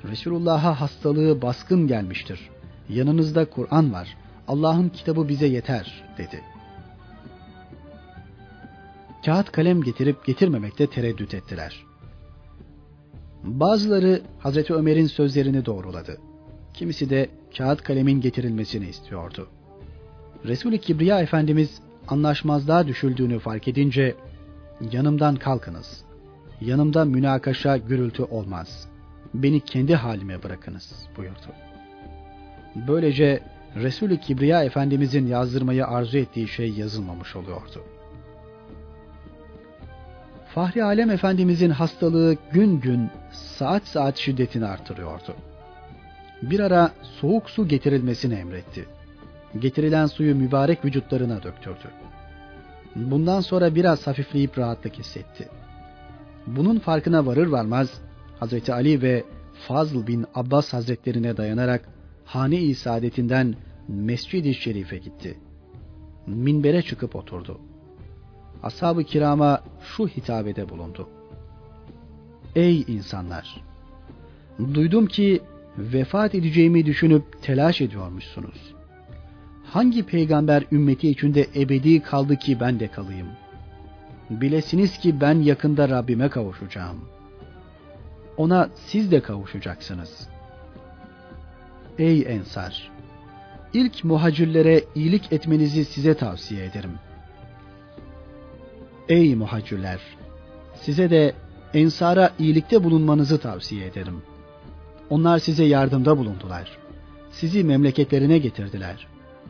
Resulullah'a 0.10 0.82
hastalığı 0.82 1.42
baskın 1.42 1.88
gelmiştir. 1.88 2.50
Yanınızda 2.90 3.50
Kur'an 3.50 3.94
var. 3.94 4.18
Allah'ın 4.48 4.90
kitabı 4.90 5.30
bize 5.30 5.48
yeter 5.48 6.04
dedi. 6.18 6.42
Kağıt 9.26 9.52
kalem 9.52 9.82
getirip 9.82 10.26
getirmemekte 10.26 10.88
tereddüt 10.88 11.34
ettiler. 11.34 11.86
Bazıları 13.44 14.22
Hazreti 14.40 14.74
Ömer'in 14.74 15.08
sözlerini 15.08 15.66
doğruladı. 15.66 16.18
Kimisi 16.74 17.10
de 17.10 17.30
kağıt 17.58 17.84
kalemin 17.84 18.22
getirilmesini 18.22 18.88
istiyordu. 18.88 19.48
Resul-i 20.46 20.82
Kibriya 20.82 21.22
Efendimiz 21.22 21.82
anlaşmazlığa 22.08 22.88
düşüldüğünü 22.88 23.40
fark 23.40 23.68
edince 23.68 24.16
yanımdan 24.92 25.36
kalkınız. 25.36 26.04
Yanımda 26.62 27.06
münakaşa 27.06 27.78
gürültü 27.78 28.24
olmaz. 28.24 28.88
Beni 29.34 29.60
kendi 29.60 29.96
halime 29.96 30.44
bırakınız 30.44 30.94
buyurdu. 31.18 31.54
Böylece 32.76 33.44
Resul-i 33.76 34.20
Kibriya 34.20 34.64
Efendimizin 34.64 35.28
yazdırmayı 35.28 35.88
arzu 35.88 36.18
ettiği 36.18 36.48
şey 36.48 36.70
yazılmamış 36.70 37.36
oluyordu. 37.36 37.84
Fahri 40.56 40.84
Alem 40.84 41.10
Efendimizin 41.10 41.70
hastalığı 41.70 42.38
gün 42.52 42.80
gün 42.80 43.10
saat 43.32 43.84
saat 43.84 44.18
şiddetini 44.18 44.66
artırıyordu. 44.66 45.36
Bir 46.42 46.60
ara 46.60 46.92
soğuk 47.02 47.50
su 47.50 47.68
getirilmesini 47.68 48.34
emretti. 48.34 48.86
Getirilen 49.60 50.06
suyu 50.06 50.36
mübarek 50.36 50.86
vücutlarına 50.86 51.44
döktürdü. 51.44 51.92
Bundan 52.96 53.42
sonra 53.42 53.76
biraz 53.76 54.08
hafifleyip 54.08 54.58
rahatlık 54.58 55.00
hissetti. 55.00 55.50
Bunun 56.48 56.80
farkına 56.80 57.26
varır 57.26 57.48
varmaz 57.48 58.02
Hazreti 58.40 58.74
Ali 58.74 59.02
ve 59.02 59.24
Fazl 59.68 60.08
bin 60.08 60.26
Abbas 60.36 60.74
Hazretlerine 60.74 61.38
dayanarak 61.38 61.90
hane-i 62.26 62.76
saadetinden 62.76 63.56
Mescid-i 63.88 64.54
Şerif'e 64.54 64.98
gitti. 64.98 65.40
Minbere 66.28 66.82
çıkıp 66.82 67.16
oturdu. 67.16 67.60
Ashab-ı 68.64 69.04
kirama 69.04 69.64
şu 69.82 70.08
hitabede 70.08 70.70
bulundu. 70.70 71.10
Ey 72.56 72.86
insanlar! 72.88 73.62
Duydum 74.74 75.06
ki 75.06 75.42
vefat 75.78 76.36
edeceğimi 76.36 76.86
düşünüp 76.86 77.44
telaş 77.44 77.82
ediyormuşsunuz. 77.82 78.77
Hangi 79.74 80.04
peygamber 80.04 80.64
ümmeti 80.72 81.10
içinde 81.10 81.48
ebedi 81.56 82.00
kaldı 82.04 82.36
ki 82.36 82.60
ben 82.60 82.80
de 82.80 82.88
kalayım? 82.88 83.28
Bilesiniz 84.30 84.98
ki 84.98 85.22
ben 85.22 85.40
yakında 85.40 85.90
Rabbime 85.90 86.30
kavuşacağım. 86.30 86.98
Ona 88.38 88.70
siz 88.76 89.12
de 89.12 89.22
kavuşacaksınız. 89.22 90.30
Ey 92.00 92.22
ensar! 92.28 92.92
İlk 93.74 94.04
muhacirlere 94.04 94.84
iyilik 94.96 95.34
etmenizi 95.34 95.86
size 95.86 96.14
tavsiye 96.14 96.66
ederim. 96.66 96.94
Ey 99.10 99.36
muhacirler! 99.36 100.00
Size 100.76 101.10
de 101.10 101.34
ensara 101.74 102.32
iyilikte 102.40 102.84
bulunmanızı 102.84 103.38
tavsiye 103.38 103.86
ederim. 103.86 104.22
Onlar 105.10 105.40
size 105.40 105.64
yardımda 105.64 106.18
bulundular. 106.18 106.78
Sizi 107.32 107.64
memleketlerine 107.64 108.38
getirdiler. 108.38 109.08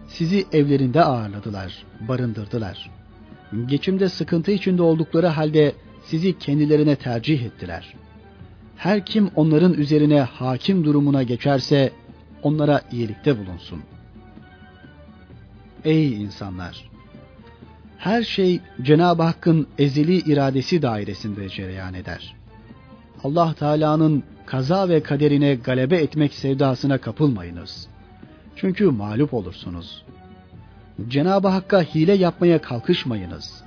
Sizi 0.08 0.46
evlerinde 0.54 1.04
ağırladılar, 1.04 1.84
barındırdılar. 2.00 2.92
Geçimde 3.66 4.10
sıkıntı 4.10 4.52
içinde 4.52 4.82
oldukları 4.82 5.28
halde 5.28 5.74
sizi 6.06 6.40
kendilerine 6.40 6.96
tercih 6.96 7.46
ettiler. 7.46 7.94
Her 8.78 9.06
kim 9.06 9.30
onların 9.36 9.74
üzerine 9.74 10.22
hakim 10.22 10.84
durumuna 10.84 11.24
geçerse 11.24 11.92
onlara 12.44 12.82
iyilikte 12.92 13.40
bulunsun. 13.40 13.82
Ey 15.86 16.24
insanlar! 16.24 16.90
Her 17.98 18.24
şey 18.24 18.60
Cenab-ı 18.82 19.24
Hakk'ın 19.24 19.68
ezeli 19.78 20.18
iradesi 20.18 20.82
dairesinde 20.82 21.50
cereyan 21.50 21.94
eder. 21.94 22.36
Allah 23.24 23.54
Teala'nın 23.54 24.24
kaza 24.46 24.90
ve 24.90 25.04
kaderine 25.04 25.56
galebe 25.56 25.98
etmek 25.98 26.34
sevdasına 26.34 26.98
kapılmayınız. 26.98 27.88
Çünkü 28.58 28.86
mağlup 28.86 29.34
olursunuz. 29.34 30.04
Cenab-ı 31.08 31.48
Hakk'a 31.48 31.82
hile 31.82 32.14
yapmaya 32.14 32.62
kalkışmayınız. 32.62 33.64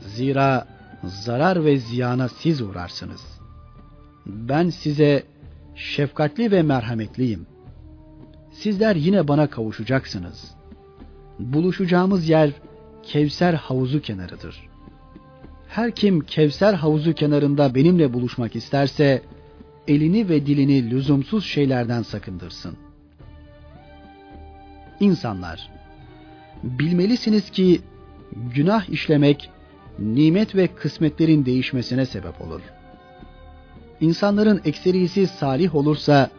Zira 0.00 0.66
zarar 1.04 1.64
ve 1.64 1.76
ziyana 1.76 2.28
siz 2.28 2.60
uğrarsınız. 2.60 3.40
Ben 4.26 4.70
size 4.70 5.22
şefkatli 5.74 6.50
ve 6.50 6.62
merhametliyim. 6.62 7.46
Sizler 8.52 8.96
yine 8.96 9.28
bana 9.28 9.46
kavuşacaksınız. 9.46 10.54
Buluşacağımız 11.38 12.28
yer 12.28 12.50
Kevser 13.02 13.54
havuzu 13.54 14.00
kenarıdır. 14.00 14.68
Her 15.68 15.94
kim 15.94 16.20
Kevser 16.20 16.74
havuzu 16.74 17.12
kenarında 17.12 17.74
benimle 17.74 18.12
buluşmak 18.12 18.56
isterse 18.56 19.22
elini 19.88 20.28
ve 20.28 20.46
dilini 20.46 20.90
lüzumsuz 20.90 21.44
şeylerden 21.44 22.02
sakındırsın. 22.02 22.76
İnsanlar, 25.00 25.70
bilmelisiniz 26.62 27.50
ki 27.50 27.80
günah 28.54 28.88
işlemek 28.88 29.50
nimet 29.98 30.54
ve 30.54 30.66
kısmetlerin 30.66 31.44
değişmesine 31.44 32.06
sebep 32.06 32.40
olur. 32.40 32.60
İnsanların 34.00 34.60
ekserisi 34.64 35.26
salih 35.26 35.74
olursa 35.74 36.30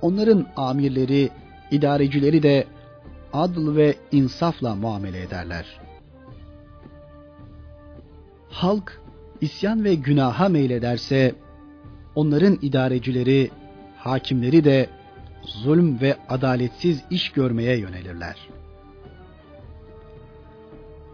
onların 0.00 0.46
amirleri, 0.56 1.30
idarecileri 1.70 2.42
de 2.42 2.66
adl 3.32 3.76
ve 3.76 3.94
insafla 4.12 4.74
muamele 4.74 5.22
ederler. 5.22 5.80
Halk 8.50 9.02
isyan 9.40 9.84
ve 9.84 9.94
günaha 9.94 10.48
meylederse 10.48 11.34
onların 12.14 12.58
idarecileri, 12.62 13.50
hakimleri 13.96 14.64
de 14.64 14.88
zulüm 15.42 16.00
ve 16.00 16.16
adaletsiz 16.28 17.02
iş 17.10 17.32
görmeye 17.32 17.78
yönelirler. 17.78 18.48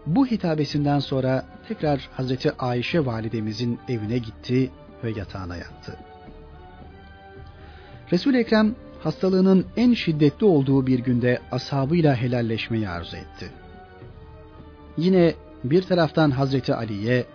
Bu 0.05 0.25
hitabesinden 0.25 0.99
sonra 0.99 1.45
tekrar 1.67 2.09
Hazreti 2.13 2.51
Ayşe 2.51 3.05
validemizin 3.05 3.79
evine 3.87 4.17
gitti 4.17 4.71
ve 5.03 5.11
yatağına 5.11 5.57
yattı. 5.57 5.97
Resul 8.11 8.33
Ekrem 8.33 8.75
hastalığının 9.03 9.65
en 9.77 9.93
şiddetli 9.93 10.45
olduğu 10.45 10.87
bir 10.87 10.99
günde 10.99 11.39
ashabıyla 11.51 12.15
helalleşmeyi 12.15 12.89
arzu 12.89 13.17
etti. 13.17 13.51
Yine 14.97 15.33
bir 15.63 15.81
taraftan 15.81 16.31
Hazreti 16.31 16.75
Ali'ye, 16.75 17.25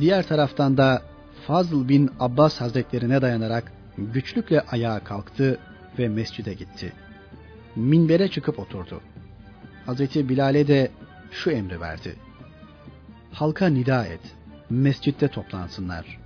diğer 0.00 0.28
taraftan 0.28 0.76
da 0.76 1.02
Fazıl 1.46 1.88
bin 1.88 2.10
Abbas 2.20 2.60
Hazretlerine 2.60 3.22
dayanarak 3.22 3.72
güçlükle 3.98 4.60
ayağa 4.60 4.98
kalktı 5.04 5.58
ve 5.98 6.08
mescide 6.08 6.54
gitti. 6.54 6.92
Minbere 7.76 8.28
çıkıp 8.28 8.58
oturdu. 8.58 9.00
Hazreti 9.86 10.28
Bilal'e 10.28 10.68
de 10.68 10.90
şu 11.30 11.50
emri 11.50 11.80
verdi. 11.80 12.16
Halka 13.32 13.66
nida 13.66 14.06
et, 14.06 14.20
mescitte 14.70 15.28
toplansınlar. 15.28 16.18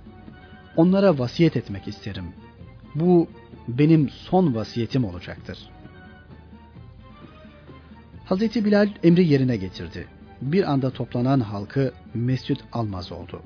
Onlara 0.75 1.19
vasiyet 1.19 1.57
etmek 1.57 1.87
isterim. 1.87 2.25
Bu 2.95 3.27
benim 3.67 4.09
son 4.09 4.55
vasiyetim 4.55 5.05
olacaktır. 5.05 5.57
Hazreti 8.25 8.65
Bilal 8.65 8.89
emri 9.03 9.27
yerine 9.27 9.57
getirdi 9.57 10.07
bir 10.41 10.71
anda 10.71 10.89
toplanan 10.89 11.39
halkı 11.39 11.93
mescit 12.13 12.59
almaz 12.73 13.11
oldu. 13.11 13.41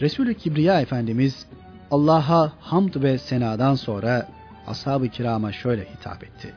Resulü 0.00 0.34
Kibriya 0.34 0.80
Efendimiz 0.80 1.46
Allah'a 1.90 2.52
hamd 2.60 3.02
ve 3.02 3.18
senadan 3.18 3.74
sonra 3.74 4.28
ashab-ı 4.66 5.08
kirama 5.08 5.52
şöyle 5.52 5.84
hitap 5.84 6.24
etti. 6.24 6.54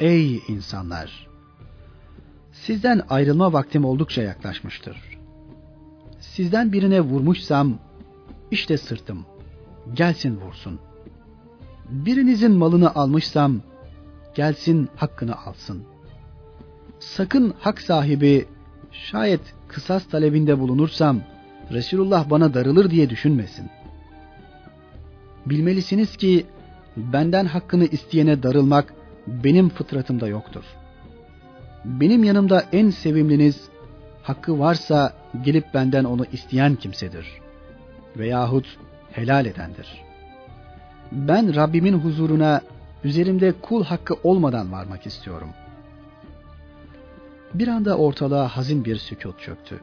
Ey 0.00 0.42
insanlar! 0.48 1.26
Sizden 2.52 3.02
ayrılma 3.08 3.52
vaktim 3.52 3.84
oldukça 3.84 4.22
yaklaşmıştır. 4.22 5.18
Sizden 6.20 6.72
birine 6.72 7.00
vurmuşsam, 7.00 7.78
işte 8.50 8.78
sırtım, 8.78 9.26
gelsin 9.94 10.36
vursun. 10.36 10.80
Birinizin 11.90 12.52
malını 12.52 12.94
almışsam, 12.94 13.60
gelsin 14.34 14.88
hakkını 14.96 15.36
alsın.'' 15.36 15.94
sakın 17.04 17.54
hak 17.60 17.80
sahibi 17.80 18.46
şayet 18.92 19.40
kısas 19.68 20.04
talebinde 20.04 20.58
bulunursam 20.60 21.20
Resulullah 21.72 22.30
bana 22.30 22.54
darılır 22.54 22.90
diye 22.90 23.10
düşünmesin. 23.10 23.70
Bilmelisiniz 25.46 26.16
ki 26.16 26.46
benden 26.96 27.46
hakkını 27.46 27.84
isteyene 27.84 28.42
darılmak 28.42 28.94
benim 29.26 29.68
fıtratımda 29.68 30.28
yoktur. 30.28 30.64
Benim 31.84 32.24
yanımda 32.24 32.64
en 32.72 32.90
sevimliniz 32.90 33.68
hakkı 34.22 34.58
varsa 34.58 35.12
gelip 35.44 35.74
benden 35.74 36.04
onu 36.04 36.26
isteyen 36.32 36.74
kimsedir. 36.74 37.26
Veyahut 38.16 38.78
helal 39.12 39.46
edendir. 39.46 40.02
Ben 41.12 41.54
Rabbimin 41.54 41.98
huzuruna 41.98 42.60
üzerimde 43.04 43.52
kul 43.62 43.84
hakkı 43.84 44.14
olmadan 44.22 44.72
varmak 44.72 45.06
istiyorum.'' 45.06 45.64
Bir 47.54 47.68
anda 47.68 47.96
ortalığa 47.96 48.48
hazin 48.48 48.84
bir 48.84 48.96
sükut 48.96 49.40
çöktü. 49.40 49.80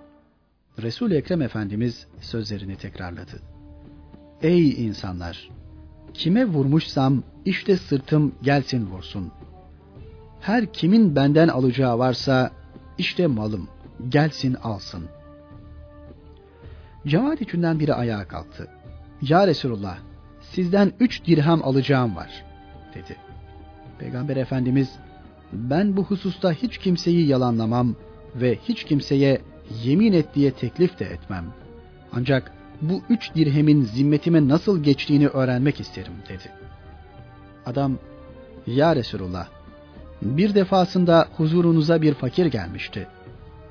Resul-i 0.82 1.16
Ekrem 1.16 1.42
Efendimiz 1.42 2.08
sözlerini 2.22 2.76
tekrarladı. 2.76 3.51
Ey 4.42 4.86
insanlar! 4.86 5.50
Kime 6.14 6.46
vurmuşsam 6.46 7.24
işte 7.46 7.78
sırtım 7.78 8.36
gelsin 8.42 8.86
vursun. 8.86 9.32
Her 10.42 10.74
kimin 10.74 11.16
benden 11.16 11.48
alacağı 11.48 12.00
varsa 12.00 12.52
işte 12.98 13.28
malım 13.28 13.68
gelsin 14.10 14.54
alsın. 14.54 15.04
Cemaat 17.08 17.42
içinden 17.42 17.80
biri 17.80 17.94
ayağa 17.94 18.28
kalktı. 18.28 18.68
Ya 19.22 19.48
Resulullah 19.48 19.98
sizden 20.42 20.92
üç 21.00 21.26
dirhem 21.26 21.64
alacağım 21.64 22.16
var 22.16 22.46
dedi. 22.96 23.18
Peygamber 24.00 24.38
Efendimiz 24.38 24.90
ben 25.54 25.98
bu 25.98 26.04
hususta 26.04 26.52
hiç 26.52 26.78
kimseyi 26.78 27.28
yalanlamam 27.28 27.96
ve 28.36 28.56
hiç 28.56 28.84
kimseye 28.84 29.42
yemin 29.84 30.14
et 30.14 30.36
diye 30.36 30.52
teklif 30.52 31.00
de 31.00 31.06
etmem. 31.06 31.46
Ancak 32.14 32.54
bu 32.82 33.02
üç 33.10 33.36
dirhemin 33.36 33.82
zimmetime 33.84 34.48
nasıl 34.48 34.84
geçtiğini 34.84 35.28
öğrenmek 35.28 35.80
isterim 35.80 36.14
dedi. 36.30 36.52
Adam, 37.66 37.98
ya 38.68 38.96
Resulullah, 38.96 39.48
bir 40.22 40.56
defasında 40.56 41.28
huzurunuza 41.38 42.02
bir 42.02 42.14
fakir 42.14 42.46
gelmişti. 42.46 43.08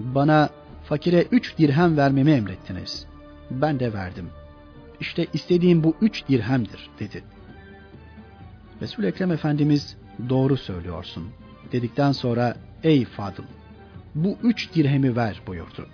Bana 0.00 0.50
fakire 0.84 1.22
üç 1.22 1.58
dirhem 1.58 1.96
vermemi 1.96 2.30
emrettiniz. 2.30 3.06
Ben 3.50 3.80
de 3.80 3.92
verdim. 3.92 4.28
İşte 5.00 5.26
istediğim 5.32 5.84
bu 5.84 5.96
üç 6.00 6.28
dirhemdir 6.28 6.90
dedi. 7.00 7.24
Resul 8.82 9.04
Ekrem 9.04 9.32
Efendimiz 9.32 9.96
doğru 10.28 10.56
söylüyorsun 10.56 11.30
dedikten 11.72 12.12
sonra 12.12 12.56
ey 12.82 13.04
Fadıl 13.04 13.44
bu 14.14 14.36
üç 14.42 14.74
dirhemi 14.74 15.16
ver 15.16 15.40
buyurdu. 15.46 15.86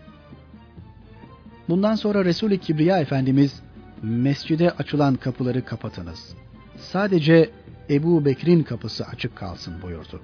Bundan 1.69 1.95
sonra 1.95 2.25
Resul-i 2.25 2.59
Kibriya 2.59 3.01
Efendimiz 3.01 3.63
mescide 4.03 4.71
açılan 4.71 5.15
kapıları 5.15 5.65
kapatınız. 5.65 6.35
Sadece 6.77 7.51
Ebu 7.91 8.25
Bekir'in 8.25 8.63
kapısı 8.63 9.05
açık 9.07 9.37
kalsın 9.37 9.83
buyurdu. 9.83 10.21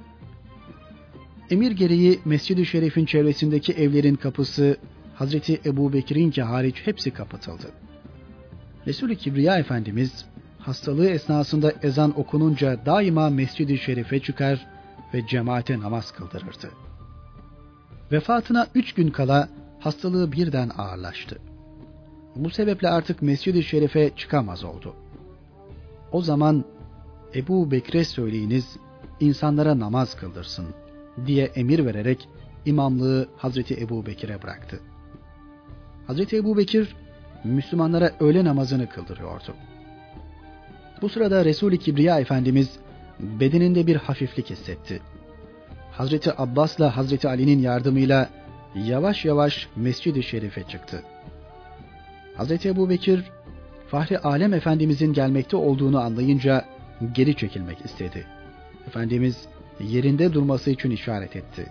Emir 1.50 1.70
gereği 1.70 2.20
Mescid-i 2.24 2.66
Şerif'in 2.66 3.04
çevresindeki 3.04 3.72
evlerin 3.72 4.14
kapısı 4.14 4.76
Hazreti 5.14 5.60
Ebu 5.64 5.92
Bekir'inki 5.92 6.42
hariç 6.42 6.76
hepsi 6.84 7.10
kapatıldı. 7.10 7.70
Resul-i 8.86 9.16
Kibriya 9.16 9.58
Efendimiz 9.58 10.24
hastalığı 10.58 11.08
esnasında 11.08 11.72
ezan 11.82 12.20
okununca 12.20 12.86
daima 12.86 13.30
Mescid-i 13.30 13.78
Şerif'e 13.78 14.20
çıkar 14.20 14.66
ve 15.14 15.26
cemaate 15.26 15.80
namaz 15.80 16.12
kıldırırdı. 16.12 16.70
Vefatına 18.12 18.66
üç 18.74 18.92
gün 18.92 19.10
kala 19.10 19.48
hastalığı 19.84 20.32
birden 20.32 20.70
ağırlaştı. 20.78 21.38
Bu 22.36 22.50
sebeple 22.50 22.88
artık 22.88 23.22
Mescid-i 23.22 23.62
Şerif'e 23.62 24.10
çıkamaz 24.16 24.64
oldu. 24.64 24.94
O 26.12 26.22
zaman 26.22 26.64
Ebu 27.34 27.70
Bekir'e 27.70 28.04
söyleyiniz, 28.04 28.76
insanlara 29.20 29.78
namaz 29.78 30.16
kıldırsın 30.16 30.66
diye 31.26 31.44
emir 31.44 31.86
vererek 31.86 32.28
imamlığı 32.66 33.28
Hazreti 33.36 33.80
Ebu 33.80 34.06
Bekir'e 34.06 34.42
bıraktı. 34.42 34.80
Hazreti 36.06 36.36
Ebu 36.36 36.56
Bekir 36.56 36.96
Müslümanlara 37.44 38.12
öğle 38.20 38.44
namazını 38.44 38.88
kıldırıyordu. 38.88 39.54
Bu 41.02 41.08
sırada 41.08 41.44
Resul-i 41.44 41.78
Kibriya 41.78 42.20
Efendimiz 42.20 42.70
bedeninde 43.20 43.86
bir 43.86 43.96
hafiflik 43.96 44.50
hissetti. 44.50 45.00
Hazreti 45.92 46.40
Abbas'la 46.40 46.96
Hazreti 46.96 47.28
Ali'nin 47.28 47.58
yardımıyla 47.58 48.41
yavaş 48.74 49.24
yavaş 49.24 49.68
Mescid-i 49.76 50.22
Şerif'e 50.22 50.62
çıktı. 50.62 51.02
Hazreti 52.36 52.68
Ebu 52.68 52.90
Bekir, 52.90 53.24
Fahri 53.88 54.18
Alem 54.18 54.54
Efendimizin 54.54 55.12
gelmekte 55.12 55.56
olduğunu 55.56 56.00
anlayınca 56.00 56.64
geri 57.14 57.36
çekilmek 57.36 57.84
istedi. 57.84 58.26
Efendimiz 58.86 59.46
yerinde 59.80 60.32
durması 60.32 60.70
için 60.70 60.90
işaret 60.90 61.36
etti. 61.36 61.66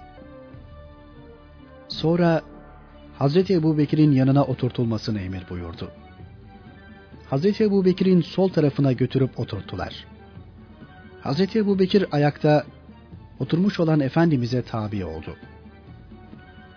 Sonra 1.88 2.42
Hazreti 3.18 3.54
Ebu 3.54 3.78
Bekir'in 3.78 4.12
yanına 4.12 4.44
oturtulmasını 4.44 5.20
emir 5.22 5.44
buyurdu. 5.50 5.92
Hazreti 7.30 7.64
Ebu 7.64 7.86
Bekir'in 7.86 8.22
sol 8.22 8.50
tarafına 8.50 8.92
götürüp 8.92 9.40
oturttular. 9.40 10.06
Hazreti 11.22 11.60
Ebu 11.60 11.80
Bekir 11.80 12.06
ayakta 12.12 12.66
oturmuş 13.40 13.80
olan 13.80 14.00
Efendimiz'e 14.00 14.62
tabi 14.62 15.06
oldu. 15.06 15.36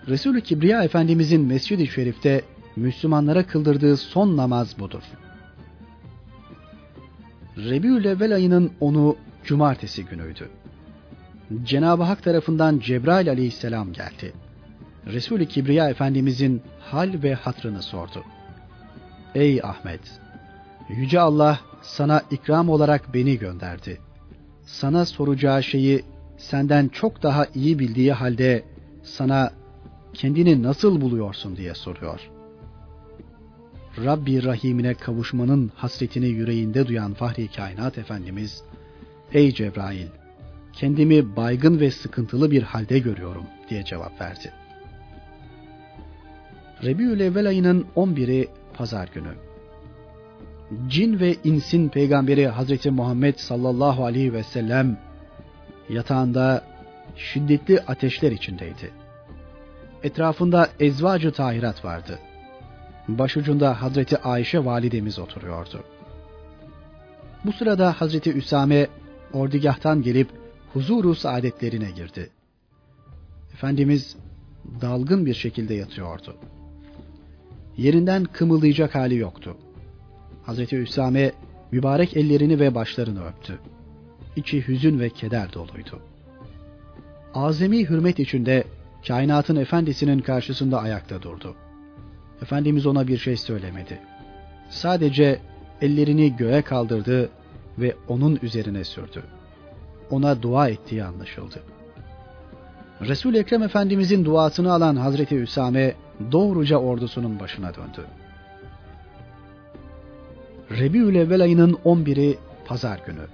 Resulü 0.09 0.41
Kibriya 0.41 0.85
Efendimizin 0.85 1.41
Mescid-i 1.41 1.87
Şerif'te 1.87 2.43
Müslümanlara 2.77 3.47
kıldırdığı 3.47 3.97
son 3.97 4.37
namaz 4.37 4.79
budur. 4.79 5.03
Rebiül 7.57 8.05
Evvel 8.05 8.35
ayının 8.35 8.73
10'u 8.81 9.17
cumartesi 9.45 10.05
günüydü. 10.05 10.49
Cenab-ı 11.65 12.03
Hak 12.03 12.23
tarafından 12.23 12.79
Cebrail 12.79 13.31
aleyhisselam 13.31 13.93
geldi. 13.93 14.33
Resul-i 15.07 15.49
Kibriya 15.49 15.91
Efendimizin 15.91 16.63
hal 16.81 17.23
ve 17.23 17.35
hatrını 17.35 17.83
sordu. 17.83 18.25
Ey 19.35 19.61
Ahmet! 19.63 20.01
Yüce 20.89 21.21
Allah 21.21 21.61
sana 21.83 22.23
ikram 22.31 22.69
olarak 22.69 23.15
beni 23.15 23.39
gönderdi. 23.39 24.01
Sana 24.63 25.05
soracağı 25.05 25.63
şeyi 25.63 26.05
senden 26.37 26.89
çok 26.89 27.23
daha 27.23 27.47
iyi 27.55 27.79
bildiği 27.79 28.13
halde 28.13 28.65
sana 29.03 29.51
kendini 30.15 30.63
nasıl 30.63 31.01
buluyorsun 31.01 31.57
diye 31.57 31.75
soruyor. 31.75 32.31
Rabbi 34.05 34.45
Rahim'ine 34.45 34.95
kavuşmanın 34.95 35.73
hasretini 35.75 36.27
yüreğinde 36.27 36.87
duyan 36.87 37.15
Fahri 37.15 37.49
Kainat 37.49 37.99
Efendimiz, 37.99 38.63
Ey 39.33 39.55
Cebrail, 39.55 40.07
kendimi 40.73 41.37
baygın 41.37 41.81
ve 41.81 41.91
sıkıntılı 41.91 42.51
bir 42.51 42.63
halde 42.63 42.99
görüyorum 42.99 43.45
diye 43.71 43.85
cevap 43.85 44.21
verdi. 44.21 44.53
Rebiül 46.85 47.21
Evvel 47.21 47.49
ayının 47.49 47.87
11'i 47.97 48.49
Pazar 48.75 49.09
günü. 49.15 49.35
Cin 50.89 51.21
ve 51.21 51.37
insin 51.45 51.89
peygamberi 51.89 52.47
Hazreti 52.47 52.91
Muhammed 52.91 53.35
sallallahu 53.37 54.05
aleyhi 54.05 54.33
ve 54.33 54.43
sellem 54.43 54.99
yatağında 55.89 56.65
şiddetli 57.17 57.81
ateşler 57.81 58.33
içindeydi. 58.33 59.04
Etrafında 60.05 60.69
ezvacı 60.81 61.33
tahirat 61.33 61.85
vardı. 61.85 62.19
Başucunda 63.09 63.83
Hazreti 63.83 64.19
Ayşe 64.19 64.65
validemiz 64.65 65.19
oturuyordu. 65.19 65.85
Bu 67.45 67.53
sırada 67.53 67.93
Hazreti 67.93 68.33
Üsame 68.33 68.87
ordigahtan 69.33 70.03
gelip 70.03 70.29
huzuru 70.73 71.15
saadetlerine 71.15 71.91
girdi. 71.91 72.31
Efendimiz 73.55 74.17
dalgın 74.81 75.27
bir 75.27 75.35
şekilde 75.35 75.75
yatıyordu. 75.75 76.37
Yerinden 77.77 78.25
kımıldayacak 78.25 78.95
hali 78.95 79.17
yoktu. 79.17 79.57
Hazreti 80.43 80.77
Üsame 80.77 81.33
mübarek 81.73 82.17
ellerini 82.17 82.61
ve 82.61 82.75
başlarını 82.75 83.27
öptü. 83.27 83.59
İçi 84.37 84.69
hüzün 84.69 85.01
ve 85.01 85.11
keder 85.11 85.53
doluydu. 85.53 86.01
Azemi 87.35 87.89
hürmet 87.89 88.19
içinde 88.19 88.65
kainatın 89.07 89.57
efendisinin 89.57 90.19
karşısında 90.19 90.81
ayakta 90.81 91.23
durdu. 91.23 91.55
Efendimiz 92.43 92.87
ona 92.87 93.09
bir 93.09 93.19
şey 93.19 93.37
söylemedi. 93.37 94.01
Sadece 94.71 95.41
ellerini 95.81 96.37
göğe 96.37 96.63
kaldırdı 96.63 97.31
ve 97.79 97.97
onun 98.09 98.39
üzerine 98.43 98.85
sürdü. 98.85 99.23
Ona 100.11 100.43
dua 100.43 100.69
ettiği 100.69 101.05
anlaşıldı. 101.05 101.63
Resul 103.01 103.35
Ekrem 103.35 103.63
Efendimizin 103.63 104.25
duasını 104.25 104.73
alan 104.73 104.97
Hazreti 104.97 105.37
Üsame 105.37 105.95
doğruca 106.33 106.77
ordusunun 106.77 107.41
başına 107.41 107.75
döndü. 107.75 108.07
Rebiül 110.71 111.15
Evvel 111.15 111.43
ayının 111.43 111.73
11'i 111.85 112.39
pazar 112.67 113.01
günü. 113.07 113.27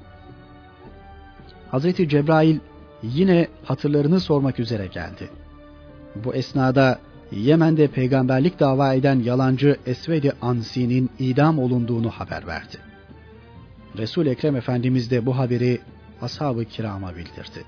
Hazreti 1.71 2.09
Cebrail 2.09 2.59
yine 3.03 3.49
hatırlarını 3.65 4.21
sormak 4.21 4.61
üzere 4.61 4.87
geldi. 4.87 5.31
Bu 6.17 6.35
esnada 6.35 6.99
Yemen'de 7.33 7.89
peygamberlik 7.89 8.61
dava 8.61 8.95
eden 8.95 9.21
yalancı 9.21 9.77
Esvedi 9.87 10.33
Ansi'nin 10.43 11.11
idam 11.19 11.59
olunduğunu 11.59 12.11
haber 12.11 12.47
verdi. 12.47 12.77
Resul 13.99 14.27
Ekrem 14.27 14.57
Efendimiz 14.57 15.11
de 15.11 15.27
bu 15.27 15.39
haberi 15.39 15.81
ashab-ı 16.23 16.65
kirama 16.65 17.11
bildirdi. 17.17 17.65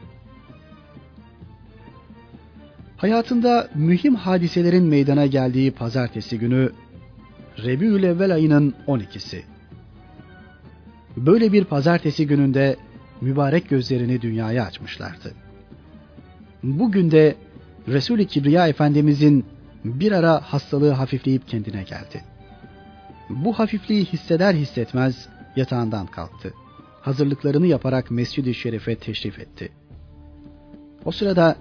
Hayatında 2.96 3.68
mühim 3.74 4.14
hadiselerin 4.14 4.84
meydana 4.84 5.26
geldiği 5.26 5.70
pazartesi 5.70 6.38
günü 6.38 6.72
Rebiül 7.64 8.02
Evvel 8.02 8.34
ayının 8.34 8.74
12'si. 8.86 9.42
Böyle 11.16 11.52
bir 11.52 11.64
pazartesi 11.64 12.26
gününde 12.26 12.76
mübarek 13.20 13.68
gözlerini 13.68 14.22
dünyaya 14.22 14.64
açmışlardı. 14.64 15.34
Bugün 16.62 17.10
de 17.10 17.36
Resul-i 17.88 18.26
Kibriya 18.26 18.68
Efendimizin 18.68 19.46
bir 19.84 20.12
ara 20.12 20.40
hastalığı 20.40 20.90
hafifleyip 20.90 21.48
kendine 21.48 21.82
geldi. 21.82 22.24
Bu 23.30 23.52
hafifliği 23.52 24.04
hisseder 24.04 24.54
hissetmez 24.54 25.28
yatağından 25.56 26.06
kalktı. 26.06 26.54
Hazırlıklarını 27.00 27.66
yaparak 27.66 28.10
Mescid-i 28.10 28.54
Şerif'e 28.54 28.96
teşrif 28.96 29.38
etti. 29.38 29.72
O 31.04 31.10
sırada 31.10 31.56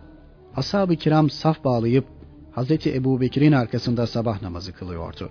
ashab-ı 0.55 0.95
kiram 0.95 1.29
saf 1.29 1.63
bağlayıp 1.63 2.05
Hazreti 2.51 2.95
Ebu 2.95 3.21
Bekir'in 3.21 3.51
arkasında 3.51 4.07
sabah 4.07 4.41
namazı 4.41 4.73
kılıyordu. 4.73 5.29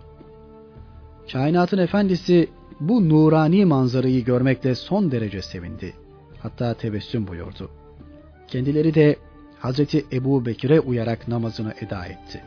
Kainatın 1.32 1.78
efendisi 1.78 2.48
bu 2.80 3.08
nurani 3.08 3.64
manzarayı 3.64 4.24
görmekle 4.24 4.74
son 4.74 5.10
derece 5.10 5.42
sevindi. 5.42 5.94
Hatta 6.38 6.74
tebessüm 6.74 7.26
buyurdu. 7.26 7.70
Kendileri 8.48 8.94
de 8.94 9.16
Hazreti 9.60 10.06
Ebu 10.12 10.46
Bekir'e 10.46 10.80
uyarak 10.80 11.28
namazını 11.28 11.74
eda 11.80 12.06
etti. 12.06 12.42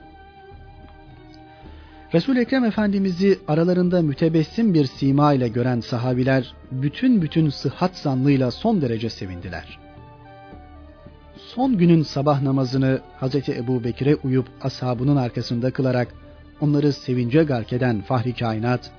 Resul 2.13 2.35
Ekrem 2.37 2.65
Efendimiz'i 2.65 3.39
aralarında 3.47 4.01
mütebessim 4.01 4.73
bir 4.73 4.85
sima 4.85 5.33
ile 5.33 5.47
gören 5.47 5.79
sahabiler 5.79 6.53
bütün 6.71 7.21
bütün 7.21 7.49
sıhhat 7.49 7.97
zannıyla 7.97 8.51
son 8.51 8.81
derece 8.81 9.09
sevindiler. 9.09 9.79
Son 11.37 11.77
günün 11.77 12.03
sabah 12.03 12.41
namazını 12.41 13.01
Hazreti 13.19 13.53
Ebu 13.53 13.83
Bekir'e 13.83 14.15
uyup 14.15 14.47
ashabının 14.61 15.15
arkasında 15.15 15.71
kılarak 15.71 16.07
onları 16.61 16.93
sevince 16.93 17.43
gark 17.43 17.73
eden 17.73 18.01
Fahri 18.01 18.35
Kainat, 18.35 18.91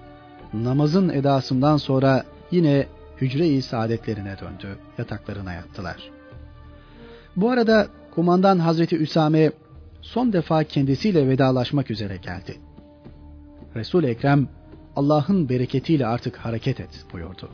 namazın 0.53 1.09
edasından 1.09 1.77
sonra 1.77 2.25
yine 2.51 2.87
hücre-i 3.21 3.63
saadetlerine 3.63 4.37
döndü, 4.41 4.79
yataklarına 4.99 5.53
yattılar. 5.53 6.11
Bu 7.37 7.51
arada 7.51 7.87
kumandan 8.15 8.59
Hazreti 8.59 8.97
Üsame 8.97 9.53
son 10.03 10.33
defa 10.33 10.65
kendisiyle 10.65 11.29
vedalaşmak 11.29 11.91
üzere 11.91 12.17
geldi. 12.17 12.57
Resul-i 13.77 14.07
Ekrem 14.07 14.49
Allah'ın 14.97 15.49
bereketiyle 15.49 16.07
artık 16.07 16.37
hareket 16.37 16.81
et 16.81 17.05
buyurdu. 17.13 17.49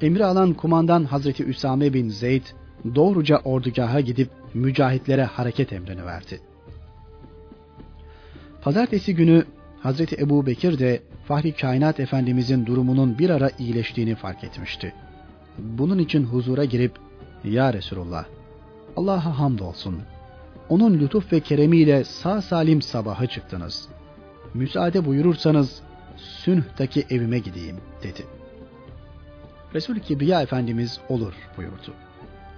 Emri 0.00 0.24
alan 0.24 0.52
kumandan 0.52 1.04
Hazreti 1.04 1.44
Üsame 1.44 1.94
bin 1.94 2.08
Zeyd 2.08 2.42
doğruca 2.94 3.38
ordugaha 3.44 4.00
gidip 4.00 4.30
mücahitlere 4.54 5.24
hareket 5.24 5.72
emrini 5.72 6.06
verdi. 6.06 6.40
Pazartesi 8.62 9.14
günü 9.14 9.44
Hazreti 9.80 10.16
Ebu 10.16 10.46
Bekir 10.46 10.78
de 10.78 11.02
Fahri 11.28 11.52
Kainat 11.52 12.00
Efendimizin 12.00 12.66
durumunun 12.66 13.18
bir 13.18 13.30
ara 13.30 13.50
iyileştiğini 13.58 14.14
fark 14.14 14.44
etmişti. 14.44 14.92
Bunun 15.58 15.98
için 15.98 16.24
huzura 16.24 16.64
girip, 16.64 16.92
Ya 17.44 17.72
Resulullah, 17.72 18.24
Allah'a 18.96 19.38
hamdolsun. 19.38 20.02
Onun 20.68 20.98
lütuf 20.98 21.32
ve 21.32 21.40
keremiyle 21.40 22.04
sağ 22.04 22.42
salim 22.42 22.82
sabaha 22.82 23.26
çıktınız. 23.26 23.88
Müsaade 24.54 25.06
buyurursanız 25.06 25.82
Sünh'taki 26.16 27.06
evime 27.10 27.38
gideyim 27.38 27.76
dedi. 28.02 28.26
Resul-i 29.74 30.02
Kibriya 30.02 30.42
Efendimiz 30.42 31.00
olur 31.08 31.32
buyurdu. 31.56 31.94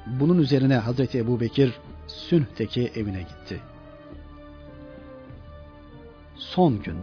Bunun 0.06 0.38
üzerine 0.38 0.76
Hazreti 0.76 1.18
Ebu 1.18 1.40
Bekir 1.40 1.72
Sünh'teki 2.06 2.92
evine 2.94 3.20
gitti. 3.20 3.60
Son 6.36 6.82
gün 6.82 6.96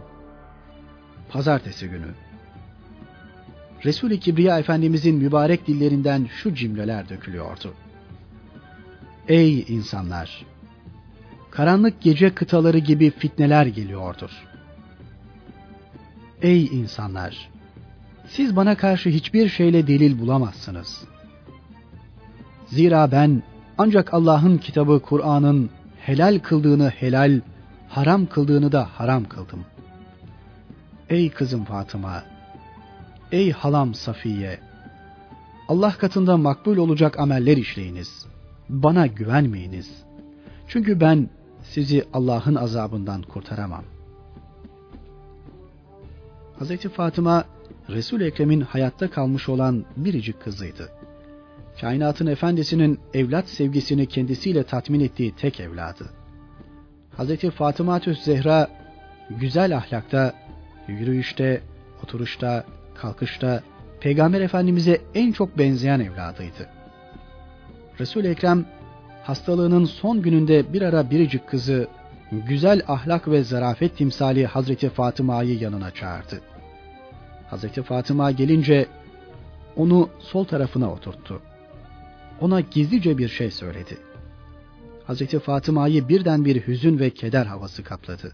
Pazartesi 1.28 1.88
günü 1.88 2.06
Resul-i 3.84 4.20
Kibriya 4.20 4.58
Efendimizin 4.58 5.16
mübarek 5.16 5.66
dillerinden 5.66 6.26
şu 6.42 6.54
cümleler 6.54 7.08
dökülüyordu. 7.08 7.74
Ey 9.28 9.64
insanlar! 9.68 10.46
Karanlık 11.50 12.02
gece 12.02 12.34
kıtaları 12.34 12.78
gibi 12.78 13.10
fitneler 13.10 13.66
geliyordur. 13.66 14.30
Ey 16.42 16.66
insanlar! 16.66 17.50
Siz 18.28 18.56
bana 18.56 18.76
karşı 18.76 19.08
hiçbir 19.08 19.48
şeyle 19.48 19.86
delil 19.86 20.20
bulamazsınız. 20.20 21.04
Zira 22.66 23.12
ben 23.12 23.42
ancak 23.78 24.14
Allah'ın 24.14 24.58
kitabı 24.58 25.00
Kur'an'ın 25.00 25.70
helal 26.00 26.38
kıldığını 26.38 26.88
helal, 26.88 27.40
haram 27.88 28.26
kıldığını 28.26 28.72
da 28.72 28.88
haram 28.94 29.24
kıldım. 29.24 29.64
Ey 31.08 31.30
kızım 31.30 31.64
Fatıma! 31.64 32.22
Ey 33.32 33.52
halam 33.52 33.94
Safiye! 33.94 34.60
Allah 35.68 35.92
katında 35.92 36.36
makbul 36.36 36.76
olacak 36.76 37.18
ameller 37.18 37.56
işleyiniz. 37.56 38.33
Bana 38.68 39.06
güvenmeyiniz. 39.06 40.04
Çünkü 40.68 41.00
ben 41.00 41.28
sizi 41.62 42.04
Allah'ın 42.12 42.54
azabından 42.54 43.22
kurtaramam. 43.22 43.84
Hz. 46.60 46.88
Fatıma, 46.88 47.44
resul 47.88 48.20
Ekrem'in 48.20 48.60
hayatta 48.60 49.10
kalmış 49.10 49.48
olan 49.48 49.84
biricik 49.96 50.42
kızıydı. 50.42 50.88
Kainatın 51.80 52.26
efendisinin 52.26 53.00
evlat 53.14 53.48
sevgisini 53.48 54.06
kendisiyle 54.06 54.64
tatmin 54.64 55.00
ettiği 55.00 55.36
tek 55.36 55.60
evladı. 55.60 56.10
Hz. 57.18 57.50
Fatıma 57.50 58.00
Zehra, 58.24 58.68
güzel 59.30 59.76
ahlakta, 59.76 60.34
yürüyüşte, 60.88 61.62
oturuşta, 62.02 62.64
kalkışta, 62.94 63.62
Peygamber 64.00 64.40
Efendimiz'e 64.40 65.00
en 65.14 65.32
çok 65.32 65.58
benzeyen 65.58 66.00
evladıydı. 66.00 66.73
Resul-i 68.00 68.28
Ekrem 68.28 68.66
hastalığının 69.22 69.84
son 69.84 70.22
gününde 70.22 70.72
bir 70.72 70.82
ara 70.82 71.10
biricik 71.10 71.48
kızı, 71.48 71.88
güzel 72.32 72.82
ahlak 72.88 73.28
ve 73.28 73.44
zarafet 73.44 73.96
timsali 73.96 74.46
Hazreti 74.46 74.88
Fatıma'yı 74.88 75.58
yanına 75.58 75.90
çağırdı. 75.90 76.40
Hazreti 77.50 77.82
Fatıma 77.82 78.30
gelince 78.30 78.86
onu 79.76 80.08
sol 80.18 80.44
tarafına 80.44 80.92
oturttu. 80.92 81.42
Ona 82.40 82.60
gizlice 82.60 83.18
bir 83.18 83.28
şey 83.28 83.50
söyledi. 83.50 83.98
Hazreti 85.06 85.38
Fatıma'yı 85.38 86.08
birden 86.08 86.44
bir 86.44 86.66
hüzün 86.66 86.98
ve 86.98 87.10
keder 87.10 87.46
havası 87.46 87.84
kapladı. 87.84 88.32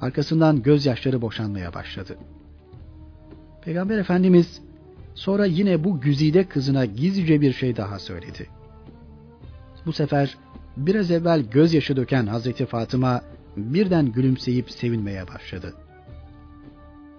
Arkasından 0.00 0.62
gözyaşları 0.62 1.22
boşanmaya 1.22 1.74
başladı. 1.74 2.18
Peygamber 3.64 3.98
Efendimiz 3.98 4.60
sonra 5.14 5.46
yine 5.46 5.84
bu 5.84 6.00
güzide 6.00 6.48
kızına 6.48 6.84
gizlice 6.84 7.40
bir 7.40 7.52
şey 7.52 7.76
daha 7.76 7.98
söyledi. 7.98 8.59
Bu 9.86 9.92
sefer 9.92 10.36
biraz 10.76 11.10
evvel 11.10 11.40
gözyaşı 11.40 11.96
döken 11.96 12.26
Hazreti 12.26 12.66
Fatıma 12.66 13.20
birden 13.56 14.06
gülümseyip 14.12 14.70
sevinmeye 14.70 15.28
başladı. 15.28 15.74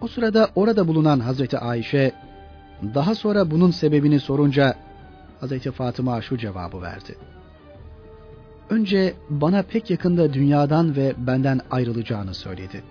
O 0.02 0.08
sırada 0.08 0.50
orada 0.56 0.88
bulunan 0.88 1.20
Hazreti 1.20 1.58
Ayşe 1.58 2.12
daha 2.96 3.16
sonra 3.16 3.52
bunun 3.52 3.72
sebebini 3.72 4.20
sorunca 4.20 4.76
Hazreti 5.40 5.72
Fatıma 5.72 6.22
şu 6.22 6.38
cevabı 6.38 6.82
verdi. 6.82 7.16
Önce 8.70 9.14
bana 9.30 9.64
pek 9.64 9.90
yakında 9.90 10.34
dünyadan 10.34 10.96
ve 10.96 11.14
benden 11.18 11.62
ayrılacağını 11.72 12.34
söyledi. 12.34 12.84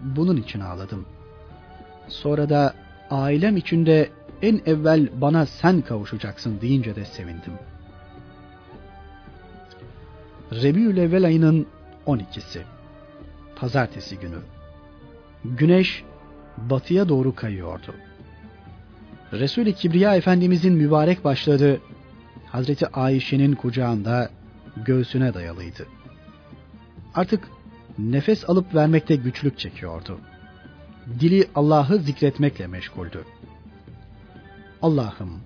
Bunun 0.00 0.36
için 0.36 0.60
ağladım. 0.60 1.06
Sonra 2.08 2.48
da 2.48 2.74
ailem 3.10 3.56
içinde 3.56 4.08
en 4.42 4.60
evvel 4.66 5.08
bana 5.20 5.46
sen 5.46 5.80
kavuşacaksın 5.80 6.60
deyince 6.60 6.96
de 6.96 7.04
sevindim. 7.04 7.52
Rebiül 10.52 10.96
Evvel 10.96 11.24
ayının 11.24 11.66
12'si. 12.06 12.62
Pazartesi 13.56 14.18
günü. 14.18 14.38
Güneş 15.44 16.04
batıya 16.56 17.08
doğru 17.08 17.34
kayıyordu. 17.34 17.94
Resul-i 19.32 19.74
Kibriya 19.74 20.16
Efendimizin 20.16 20.72
mübarek 20.72 21.24
başladı 21.24 21.80
Hazreti 22.46 22.86
Ayşe'nin 22.86 23.54
kucağında 23.54 24.30
göğsüne 24.76 25.34
dayalıydı. 25.34 25.86
Artık 27.14 27.48
nefes 27.98 28.50
alıp 28.50 28.74
vermekte 28.74 29.16
güçlük 29.16 29.58
çekiyordu. 29.58 30.20
Dili 31.20 31.48
Allah'ı 31.54 31.98
zikretmekle 31.98 32.66
meşguldü. 32.66 33.24
Allah'ım 34.82 35.40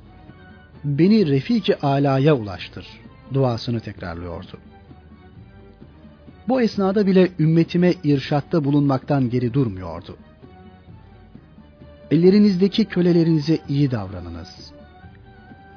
beni 0.85 1.27
Refiki 1.27 1.81
Ala'ya 1.81 2.35
ulaştır 2.35 2.87
duasını 3.35 3.81
tekrarlıyordu. 3.81 4.59
Bu 6.49 6.61
esnada 6.61 7.07
bile 7.07 7.31
ümmetime 7.39 7.95
irşatta 8.05 8.65
bulunmaktan 8.65 9.31
geri 9.31 9.55
durmuyordu. 9.55 10.17
Ellerinizdeki 12.11 12.85
kölelerinize 12.85 13.59
iyi 13.69 13.91
davranınız. 13.91 14.73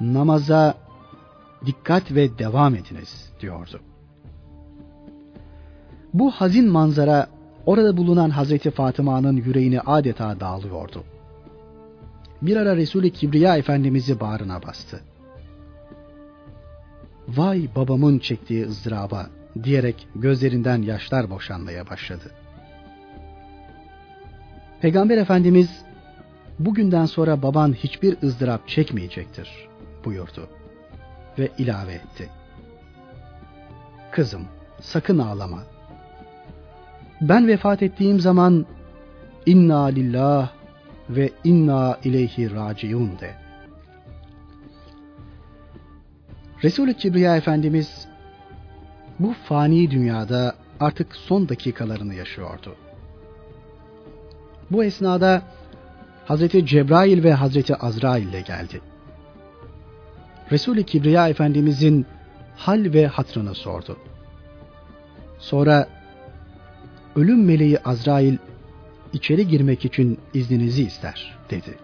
Namaza 0.00 0.74
dikkat 1.66 2.12
ve 2.12 2.38
devam 2.38 2.74
ediniz 2.74 3.32
diyordu. 3.40 3.80
Bu 6.14 6.30
hazin 6.30 6.68
manzara 6.68 7.26
orada 7.66 7.96
bulunan 7.96 8.30
Hazreti 8.30 8.70
Fatıma'nın 8.70 9.36
yüreğini 9.36 9.80
adeta 9.80 10.40
dağılıyordu. 10.40 11.04
Bir 12.42 12.56
ara 12.56 12.76
Resul-i 12.76 13.12
Kibriya 13.12 13.56
Efendimiz'i 13.56 14.20
bağrına 14.20 14.62
bastı. 14.62 15.00
Vay 17.28 17.68
babamın 17.76 18.18
çektiği 18.18 18.66
ızdıraba 18.66 19.26
diyerek 19.62 20.08
gözlerinden 20.14 20.82
yaşlar 20.82 21.30
boşanmaya 21.30 21.90
başladı. 21.90 22.30
Peygamber 24.80 25.18
Efendimiz 25.18 25.82
bugünden 26.58 27.06
sonra 27.06 27.42
baban 27.42 27.72
hiçbir 27.72 28.22
ızdırap 28.22 28.68
çekmeyecektir 28.68 29.68
buyurdu 30.04 30.48
ve 31.38 31.48
ilave 31.58 31.92
etti. 31.92 32.28
Kızım 34.10 34.44
sakın 34.80 35.18
ağlama. 35.18 35.62
Ben 37.20 37.48
vefat 37.48 37.82
ettiğim 37.82 38.20
zaman 38.20 38.66
inna 39.46 39.84
lillah 39.84 40.50
ve 41.10 41.30
inna 41.44 41.98
ileyhi 42.04 42.54
raciun 42.54 43.18
de. 43.18 43.34
Resul-i 46.64 46.96
Kibriya 46.96 47.36
Efendimiz 47.36 48.09
bu 49.20 49.34
fani 49.44 49.90
dünyada 49.90 50.54
artık 50.80 51.16
son 51.16 51.48
dakikalarını 51.48 52.14
yaşıyordu. 52.14 52.76
Bu 54.70 54.84
esnada 54.84 55.42
Hazreti 56.26 56.66
Cebrail 56.66 57.24
ve 57.24 57.32
Hazreti 57.32 57.76
Azrail 57.76 58.28
ile 58.28 58.40
geldi. 58.40 58.80
Resul-i 60.52 60.86
Kibriya 60.86 61.28
Efendimizin 61.28 62.06
hal 62.56 62.92
ve 62.92 63.06
hatrını 63.06 63.54
sordu. 63.54 63.96
Sonra 65.38 65.88
ölüm 67.16 67.44
meleği 67.44 67.78
Azrail 67.78 68.36
içeri 69.12 69.48
girmek 69.48 69.84
için 69.84 70.18
izninizi 70.34 70.82
ister 70.82 71.38
dedi. 71.50 71.78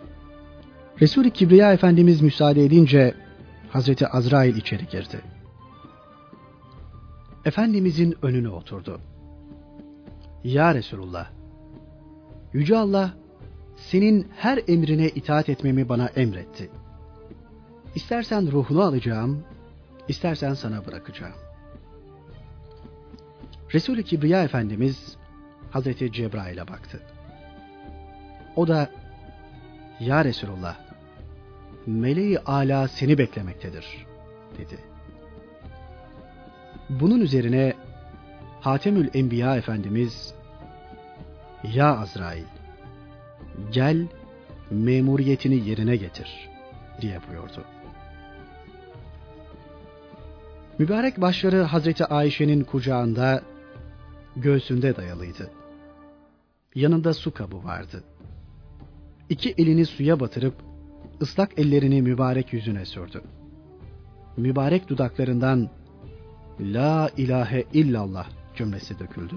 Resul-i 1.00 1.30
Kibriya 1.30 1.72
Efendimiz 1.72 2.20
müsaade 2.20 2.64
edince 2.64 3.14
Hazreti 3.70 4.06
Azrail 4.06 4.56
içeri 4.56 4.86
girdi. 4.86 5.35
Efendimizin 7.46 8.16
önüne 8.22 8.48
oturdu. 8.48 9.00
Ya 10.44 10.74
Resulullah, 10.74 11.30
Yüce 12.52 12.78
Allah 12.78 13.14
senin 13.76 14.28
her 14.36 14.60
emrine 14.68 15.08
itaat 15.08 15.48
etmemi 15.48 15.88
bana 15.88 16.06
emretti. 16.06 16.70
İstersen 17.94 18.52
ruhunu 18.52 18.82
alacağım, 18.82 19.44
istersen 20.08 20.54
sana 20.54 20.86
bırakacağım. 20.86 21.34
Resul-i 23.74 24.04
Kibriya 24.04 24.42
Efendimiz 24.42 25.16
Hazreti 25.70 26.12
Cebrail'e 26.12 26.68
baktı. 26.68 27.02
O 28.56 28.68
da 28.68 28.90
Ya 30.00 30.24
Resulullah 30.24 30.76
meleği 31.86 32.38
ala 32.38 32.88
seni 32.88 33.18
beklemektedir 33.18 34.06
dedi. 34.58 34.95
Bunun 36.90 37.20
üzerine 37.20 37.74
Hatemül 38.60 39.08
Enbiya 39.14 39.56
Efendimiz 39.56 40.34
Ya 41.74 41.98
Azrail 41.98 42.44
gel 43.72 44.06
memuriyetini 44.70 45.68
yerine 45.68 45.96
getir 45.96 46.48
diye 47.00 47.20
buyurdu. 47.28 47.64
Mübarek 50.78 51.20
başları 51.20 51.62
Hazreti 51.62 52.04
Ayşe'nin 52.04 52.64
kucağında 52.64 53.42
göğsünde 54.36 54.96
dayalıydı. 54.96 55.50
Yanında 56.74 57.14
su 57.14 57.34
kabı 57.34 57.64
vardı. 57.64 58.04
İki 59.28 59.54
elini 59.58 59.86
suya 59.86 60.20
batırıp 60.20 60.54
ıslak 61.22 61.58
ellerini 61.58 62.02
mübarek 62.02 62.52
yüzüne 62.52 62.84
sürdü. 62.84 63.22
Mübarek 64.36 64.88
dudaklarından 64.88 65.70
La 66.60 67.10
ilahe 67.16 67.64
illallah 67.72 68.26
cümlesi 68.56 68.98
döküldü. 68.98 69.34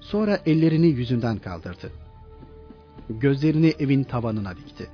Sonra 0.00 0.38
ellerini 0.46 0.86
yüzünden 0.86 1.38
kaldırdı. 1.38 1.92
Gözlerini 3.10 3.74
evin 3.78 4.04
tavanına 4.04 4.56
dikti. 4.56 4.90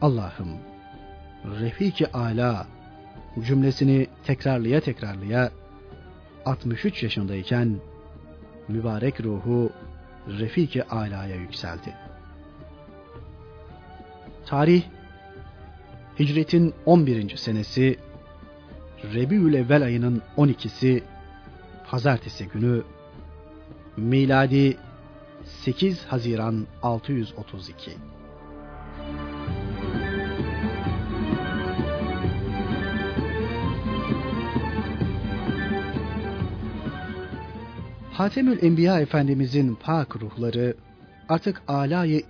Allah'ım, 0.00 0.48
Refiki 1.60 2.12
Ala 2.12 2.66
cümlesini 3.46 4.06
tekrarlıya 4.24 4.80
tekrarlıya 4.80 5.50
63 6.46 7.02
yaşındayken 7.02 7.76
mübarek 8.68 9.20
ruhu 9.20 9.70
Refiki 10.28 10.84
Ala'ya 10.84 11.36
yükseldi. 11.36 11.94
Tarih 14.46 14.82
Hicretin 16.18 16.74
11. 16.86 17.36
senesi 17.36 17.98
Rebiül 19.12 19.54
Evvel 19.54 19.82
ayının 19.82 20.22
12'si 20.36 21.02
Pazartesi 21.90 22.48
günü 22.48 22.82
miladi 23.96 24.76
8 25.44 26.04
Haziran 26.04 26.66
632 26.82 27.90
Hatemül 38.12 38.62
Enbiya 38.62 39.00
Efendimizin 39.00 39.74
pak 39.74 40.16
ruhları 40.16 40.74
artık 41.28 41.62
alayı 41.68 42.22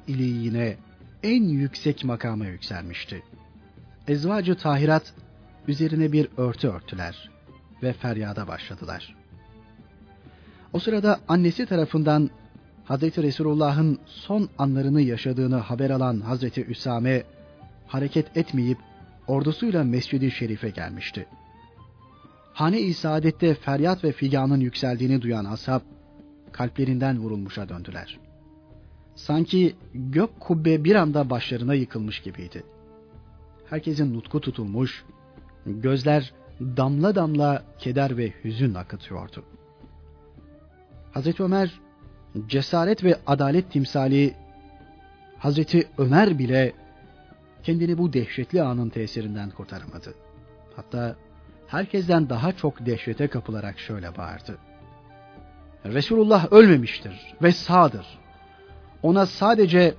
en 1.22 1.42
yüksek 1.42 2.04
makama 2.04 2.46
yükselmişti. 2.46 3.22
Ezvacı 4.08 4.54
tahirat 4.54 5.14
üzerine 5.68 6.12
bir 6.12 6.28
örtü 6.36 6.68
örtüler 6.68 7.30
ve 7.82 7.92
feryada 7.92 8.48
başladılar. 8.48 9.14
O 10.72 10.78
sırada 10.78 11.20
annesi 11.28 11.66
tarafından 11.66 12.30
Hazreti 12.84 13.22
Resulullah'ın 13.22 13.98
son 14.06 14.48
anlarını 14.58 15.00
yaşadığını 15.00 15.56
haber 15.56 15.90
alan 15.90 16.20
Hazreti 16.20 16.64
Üsame 16.64 17.22
hareket 17.86 18.36
etmeyip 18.36 18.78
ordusuyla 19.26 19.84
Mescid-i 19.84 20.30
Şerif'e 20.30 20.70
gelmişti. 20.70 21.26
Hane-i 22.52 22.94
Saadet'te 22.94 23.54
feryat 23.54 24.04
ve 24.04 24.12
figanın 24.12 24.60
yükseldiğini 24.60 25.22
duyan 25.22 25.44
ashab 25.44 25.80
kalplerinden 26.52 27.18
vurulmuşa 27.18 27.68
döndüler. 27.68 28.18
Sanki 29.14 29.74
gök 29.94 30.40
kubbe 30.40 30.84
bir 30.84 30.94
anda 30.94 31.30
başlarına 31.30 31.74
yıkılmış 31.74 32.20
gibiydi. 32.20 32.62
Herkesin 33.70 34.14
nutku 34.14 34.40
tutulmuş, 34.40 35.04
gözler 35.66 36.32
damla 36.60 37.14
damla 37.14 37.62
keder 37.78 38.16
ve 38.16 38.32
hüzün 38.44 38.74
akıtıyordu. 38.74 39.44
Hazreti 41.12 41.42
Ömer 41.42 41.80
cesaret 42.46 43.04
ve 43.04 43.18
adalet 43.26 43.70
timsali 43.72 44.34
Hazreti 45.38 45.88
Ömer 45.98 46.38
bile 46.38 46.72
kendini 47.62 47.98
bu 47.98 48.12
dehşetli 48.12 48.62
anın 48.62 48.88
tesirinden 48.88 49.50
kurtaramadı. 49.50 50.14
Hatta 50.76 51.16
herkesten 51.66 52.28
daha 52.28 52.52
çok 52.52 52.86
dehşete 52.86 53.28
kapılarak 53.28 53.78
şöyle 53.78 54.16
bağırdı. 54.16 54.58
Resulullah 55.84 56.52
ölmemiştir 56.52 57.34
ve 57.42 57.52
sağdır. 57.52 58.06
Ona 59.02 59.26
sadece 59.26 59.94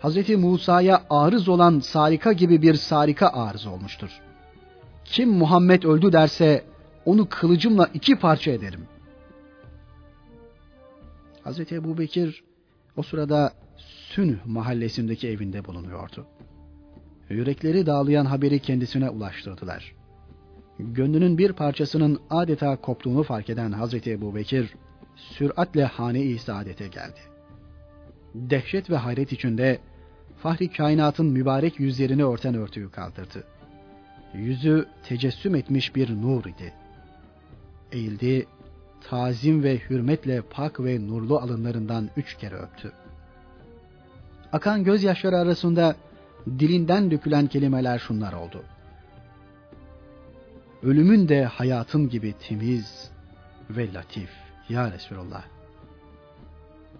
Hazreti 0.00 0.36
Musa'ya 0.36 1.02
arız 1.10 1.48
olan 1.48 1.78
sarika 1.78 2.32
gibi 2.32 2.62
bir 2.62 2.74
sarika 2.74 3.28
arız 3.28 3.66
olmuştur. 3.66 4.20
Kim 5.04 5.30
Muhammed 5.30 5.82
öldü 5.82 6.12
derse 6.12 6.64
onu 7.04 7.28
kılıcımla 7.28 7.90
iki 7.94 8.18
parça 8.18 8.50
ederim. 8.50 8.80
Hazreti 11.44 11.74
Ebu 11.74 11.98
Bekir 11.98 12.44
o 12.96 13.02
sırada 13.02 13.52
Sünh 14.12 14.46
mahallesindeki 14.46 15.28
evinde 15.28 15.64
bulunuyordu. 15.64 16.26
Yürekleri 17.30 17.86
dağlayan 17.86 18.24
haberi 18.24 18.58
kendisine 18.58 19.10
ulaştırdılar. 19.10 19.94
Gönlünün 20.78 21.38
bir 21.38 21.52
parçasının 21.52 22.20
adeta 22.30 22.76
koptuğunu 22.76 23.22
fark 23.22 23.50
eden 23.50 23.72
Hazreti 23.72 24.10
Ebu 24.10 24.34
Bekir, 24.34 24.74
süratle 25.16 25.84
hane-i 25.84 26.38
saadete 26.38 26.88
geldi. 26.88 27.20
Dehşet 28.34 28.90
ve 28.90 28.96
hayret 28.96 29.32
içinde 29.32 29.78
Fahri 30.38 30.70
kainatın 30.70 31.26
mübarek 31.26 31.80
yüzlerini 31.80 32.24
örten 32.24 32.54
örtüyü 32.54 32.90
kaldırdı. 32.90 33.44
Yüzü 34.34 34.86
tecessüm 35.02 35.54
etmiş 35.54 35.96
bir 35.96 36.22
nur 36.22 36.44
idi. 36.44 36.74
Eğildi, 37.92 38.46
tazim 39.00 39.62
ve 39.62 39.78
hürmetle 39.78 40.40
pak 40.40 40.80
ve 40.80 41.06
nurlu 41.06 41.38
alınlarından 41.38 42.10
üç 42.16 42.36
kere 42.38 42.54
öptü. 42.54 42.92
Akan 44.52 44.84
gözyaşları 44.84 45.36
arasında 45.36 45.96
dilinden 46.46 47.10
dökülen 47.10 47.46
kelimeler 47.46 47.98
şunlar 47.98 48.32
oldu. 48.32 48.62
Ölümün 50.82 51.28
de 51.28 51.44
hayatın 51.44 52.08
gibi 52.08 52.34
temiz 52.48 53.10
ve 53.70 53.92
latif 53.92 54.30
ya 54.68 54.92
Resulallah. 54.92 55.44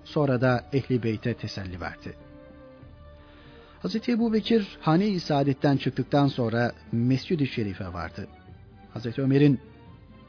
Sonra 0.04 0.40
da 0.40 0.64
Ehli 0.72 1.02
Beyt'e 1.02 1.34
teselli 1.34 1.80
verdi. 1.80 2.14
Hz. 3.82 4.08
Ebu 4.08 4.32
Bekir 4.32 4.78
hane-i 4.80 5.20
saadetten 5.20 5.76
çıktıktan 5.76 6.26
sonra 6.26 6.72
Mescid-i 6.92 7.46
Şerif'e 7.46 7.92
vardı. 7.92 8.28
Hz. 8.94 9.18
Ömer'in 9.18 9.60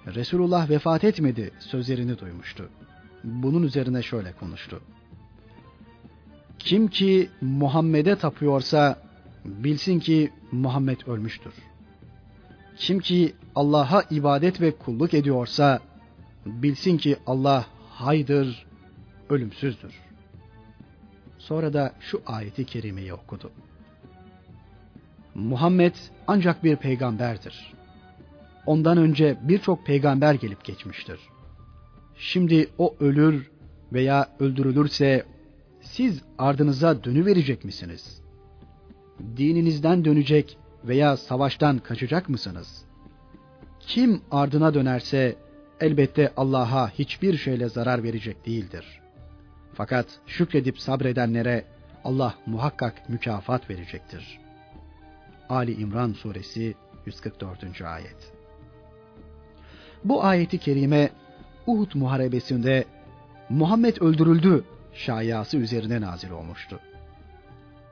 Resulullah 0.08 0.70
vefat 0.70 1.04
etmedi 1.04 1.52
sözlerini 1.60 2.20
duymuştu. 2.20 2.70
Bunun 3.24 3.64
üzerine 3.64 4.02
şöyle 4.02 4.32
konuştu. 4.32 4.82
Kim 6.60 6.88
ki 6.88 7.30
Muhammed'e 7.42 8.16
tapıyorsa 8.16 9.00
bilsin 9.46 10.00
ki 10.00 10.32
Muhammed 10.52 11.08
ölmüştür. 11.08 11.54
Kim 12.78 13.00
ki 13.00 13.34
Allah'a 13.56 14.04
ibadet 14.12 14.62
ve 14.62 14.72
kulluk 14.72 15.14
ediyorsa 15.14 15.80
bilsin 16.46 16.98
ki 16.98 17.18
Allah 17.28 17.66
haydır, 17.90 18.66
ölümsüzdür. 19.30 19.94
Sonra 21.48 21.74
da 21.74 21.94
şu 22.00 22.22
ayeti 22.26 22.66
kerimeyi 22.66 23.14
okudu. 23.14 23.52
Muhammed 25.36 25.96
ancak 26.28 26.64
bir 26.64 26.76
peygamberdir. 26.76 27.74
Ondan 28.66 28.98
önce 28.98 29.38
birçok 29.42 29.86
peygamber 29.86 30.34
gelip 30.34 30.64
geçmiştir. 30.64 31.20
Şimdi 32.18 32.70
o 32.78 32.96
ölür 33.00 33.52
veya 33.94 34.30
öldürülürse 34.40 35.26
siz 35.82 36.22
ardınıza 36.38 37.04
dönüverecek 37.04 37.66
misiniz? 37.66 38.22
Dininizden 39.38 40.06
dönecek 40.06 40.58
veya 40.84 41.18
savaştan 41.18 41.78
kaçacak 41.78 42.30
mısınız? 42.30 42.86
Kim 43.80 44.22
ardına 44.32 44.74
dönerse 44.74 45.36
elbette 45.80 46.34
Allah'a 46.38 46.90
hiçbir 46.90 47.38
şeyle 47.38 47.70
zarar 47.70 48.04
verecek 48.04 48.46
değildir. 48.46 49.03
Fakat 49.74 50.06
şükredip 50.28 50.80
sabredenlere 50.80 51.66
Allah 52.04 52.36
muhakkak 52.46 53.10
mükafat 53.10 53.70
verecektir. 53.70 54.40
Ali 55.50 55.74
İmran 55.74 56.14
suresi 56.14 56.76
144. 57.06 57.82
ayet. 57.82 58.34
Bu 60.04 60.24
ayeti 60.24 60.58
kerime 60.58 61.10
Uhud 61.68 61.92
muharebesinde 61.96 62.86
Muhammed 63.50 63.98
öldürüldü 63.98 64.64
şayası 64.94 65.58
üzerine 65.58 66.02
nazil 66.02 66.32
olmuştu. 66.32 66.80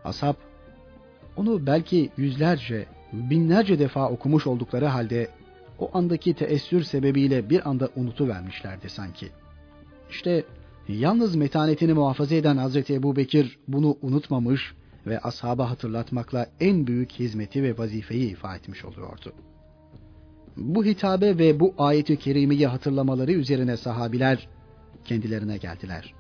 Ashab 0.04 0.36
onu 1.36 1.66
belki 1.66 2.10
yüzlerce, 2.18 2.86
binlerce 3.14 3.80
defa 3.80 4.10
okumuş 4.10 4.48
oldukları 4.48 4.86
halde 4.86 5.28
o 5.80 5.90
andaki 5.94 6.34
teessür 6.34 6.84
sebebiyle 6.84 7.50
bir 7.50 7.70
anda 7.70 7.90
unutuvermişlerdi 7.96 8.90
sanki. 8.90 9.30
İşte 10.10 10.44
yalnız 10.94 11.36
metanetini 11.36 11.94
muhafaza 11.94 12.36
eden 12.36 12.58
Hazreti 12.58 12.94
Ebu 12.94 13.16
Bekir 13.16 13.60
bunu 13.68 13.98
unutmamış 14.02 14.74
ve 15.08 15.20
ashaba 15.20 15.70
hatırlatmakla 15.70 16.48
en 16.60 16.88
büyük 16.88 17.12
hizmeti 17.12 17.64
ve 17.64 17.78
vazifeyi 17.78 18.32
ifa 18.32 18.56
etmiş 18.56 18.86
oluyordu. 18.86 19.34
Bu 20.58 20.86
hitabe 20.86 21.38
ve 21.38 21.60
bu 21.60 21.74
ayeti 21.78 22.18
kerimeyi 22.18 22.68
hatırlamaları 22.68 23.32
üzerine 23.32 23.78
sahabiler 23.78 24.48
kendilerine 25.06 25.58
geldiler. 25.58 26.14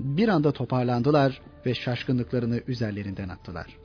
Bir 0.00 0.28
anda 0.28 0.52
toparlandılar 0.52 1.40
ve 1.66 1.74
şaşkınlıklarını 1.74 2.60
üzerlerinden 2.68 3.28
attılar. 3.28 3.76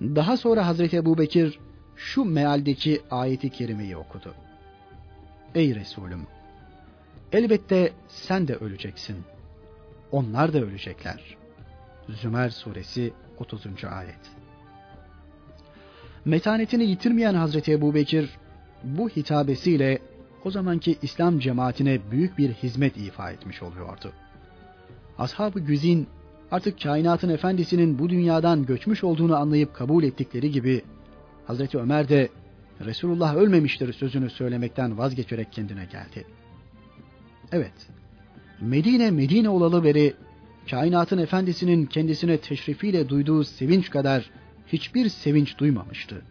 Daha 0.00 0.36
sonra 0.36 0.66
Hazreti 0.66 0.96
Ebu 0.96 1.18
Bekir 1.18 1.58
şu 1.96 2.24
mealdeki 2.24 3.00
ayeti 3.10 3.50
kerimeyi 3.50 3.96
okudu. 3.96 4.34
Ey 5.54 5.74
Resulüm! 5.74 6.33
Elbette 7.34 7.92
sen 8.08 8.48
de 8.48 8.54
öleceksin. 8.54 9.16
Onlar 10.12 10.52
da 10.52 10.58
ölecekler. 10.58 11.36
Zümer 12.08 12.50
suresi 12.50 13.12
30. 13.38 13.66
ayet. 13.84 14.20
Metanetini 16.24 16.84
yitirmeyen 16.84 17.34
Hazreti 17.34 17.72
Ebu 17.72 17.94
Bekir 17.94 18.30
bu 18.84 19.08
hitabesiyle 19.08 19.98
o 20.44 20.50
zamanki 20.50 20.96
İslam 21.02 21.38
cemaatine 21.38 21.98
büyük 22.10 22.38
bir 22.38 22.52
hizmet 22.52 22.96
ifa 22.96 23.30
etmiş 23.30 23.62
oluyordu. 23.62 24.12
Ashab-ı 25.18 25.60
Güzin 25.60 26.06
artık 26.50 26.82
kainatın 26.82 27.28
efendisinin 27.28 27.98
bu 27.98 28.10
dünyadan 28.10 28.66
göçmüş 28.66 29.04
olduğunu 29.04 29.36
anlayıp 29.36 29.74
kabul 29.74 30.04
ettikleri 30.04 30.50
gibi 30.50 30.82
Hazreti 31.46 31.78
Ömer 31.78 32.08
de 32.08 32.28
Resulullah 32.80 33.36
ölmemiştir 33.36 33.92
sözünü 33.92 34.30
söylemekten 34.30 34.98
vazgeçerek 34.98 35.52
kendine 35.52 35.84
geldi. 35.84 36.26
Evet, 37.54 37.72
Medine 38.60 39.10
Medine 39.10 39.48
olalı 39.48 39.84
beri 39.84 40.14
kainatın 40.70 41.18
efendisinin 41.18 41.86
kendisine 41.86 42.38
teşrifiyle 42.38 43.08
duyduğu 43.08 43.44
sevinç 43.44 43.90
kadar 43.90 44.30
hiçbir 44.66 45.08
sevinç 45.08 45.58
duymamıştı. 45.58 46.22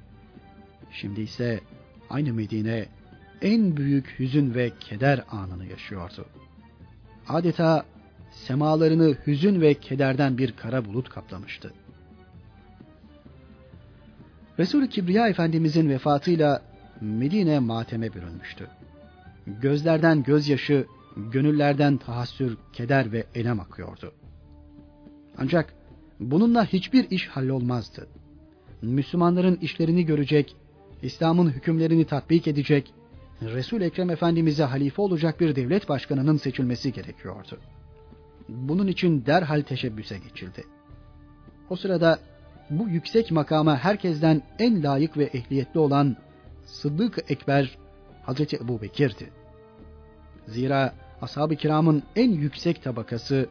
Şimdi 0.91 1.21
ise 1.21 1.59
aynı 2.09 2.34
Medine 2.34 2.86
en 3.41 3.78
büyük 3.78 4.19
hüzün 4.19 4.53
ve 4.53 4.71
keder 4.80 5.24
anını 5.32 5.65
yaşıyordu. 5.65 6.26
Adeta 7.28 7.86
semalarını 8.32 9.17
hüzün 9.28 9.61
ve 9.61 9.74
kederden 9.74 10.38
bir 10.38 10.51
kara 10.51 10.86
bulut 10.86 11.09
kaplamıştı. 11.09 11.74
Resul-i 14.59 14.89
Kibriya 14.89 15.28
Efendimizin 15.28 15.89
vefatıyla 15.89 16.61
Medine 17.01 17.59
mateme 17.59 18.13
bürünmüştü. 18.13 18.67
Gözlerden 19.47 20.24
gözyaşı, 20.24 20.86
gönüllerden 21.18 21.97
tahassür, 21.97 22.57
keder 22.74 23.11
ve 23.11 23.26
elem 23.36 23.59
akıyordu. 23.59 24.14
Ancak 25.38 25.74
bununla 26.20 26.66
hiçbir 26.66 27.11
iş 27.11 27.28
hallolmazdı. 27.28 28.07
Müslümanların 28.82 29.55
işlerini 29.55 30.05
görecek, 30.05 30.55
İslam'ın 31.01 31.49
hükümlerini 31.49 32.05
tatbik 32.05 32.47
edecek, 32.47 32.93
resul 33.41 33.82
Ekrem 33.82 34.09
Efendimiz'e 34.09 34.64
halife 34.64 35.01
olacak 35.01 35.39
bir 35.39 35.55
devlet 35.55 35.89
başkanının 35.89 36.38
seçilmesi 36.38 36.93
gerekiyordu. 36.93 37.59
Bunun 38.49 38.88
için 38.88 39.26
derhal 39.26 39.61
teşebbüse 39.61 40.18
geçildi. 40.18 40.64
O 41.70 41.76
sırada 41.76 42.20
bu 42.70 42.89
yüksek 42.89 43.32
makama 43.32 43.78
herkesten 43.78 44.41
en 44.59 44.84
layık 44.84 45.18
ve 45.18 45.24
ehliyetli 45.24 45.80
olan 45.80 46.18
Sıddık 46.66 47.32
Ekber 47.32 47.78
Hazreti 48.24 48.55
Ebu 48.55 48.82
Bekir'di. 48.82 49.30
Zira 50.47 50.93
ashab-ı 51.21 51.55
kiramın 51.55 52.03
en 52.15 52.31
yüksek 52.31 52.83
tabakası, 52.83 53.49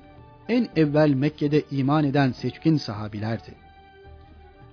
en 0.49 0.69
evvel 0.77 1.11
Mekke'de 1.11 1.63
iman 1.71 2.05
eden 2.05 2.33
seçkin 2.33 2.77
sahabilerdi. 2.77 3.55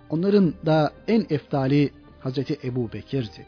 Onların 0.09 0.53
da 0.65 0.93
en 1.07 1.25
eftali 1.29 1.89
Hazreti 2.19 2.59
Ebu 2.63 2.93
Bekir'di. 2.93 3.45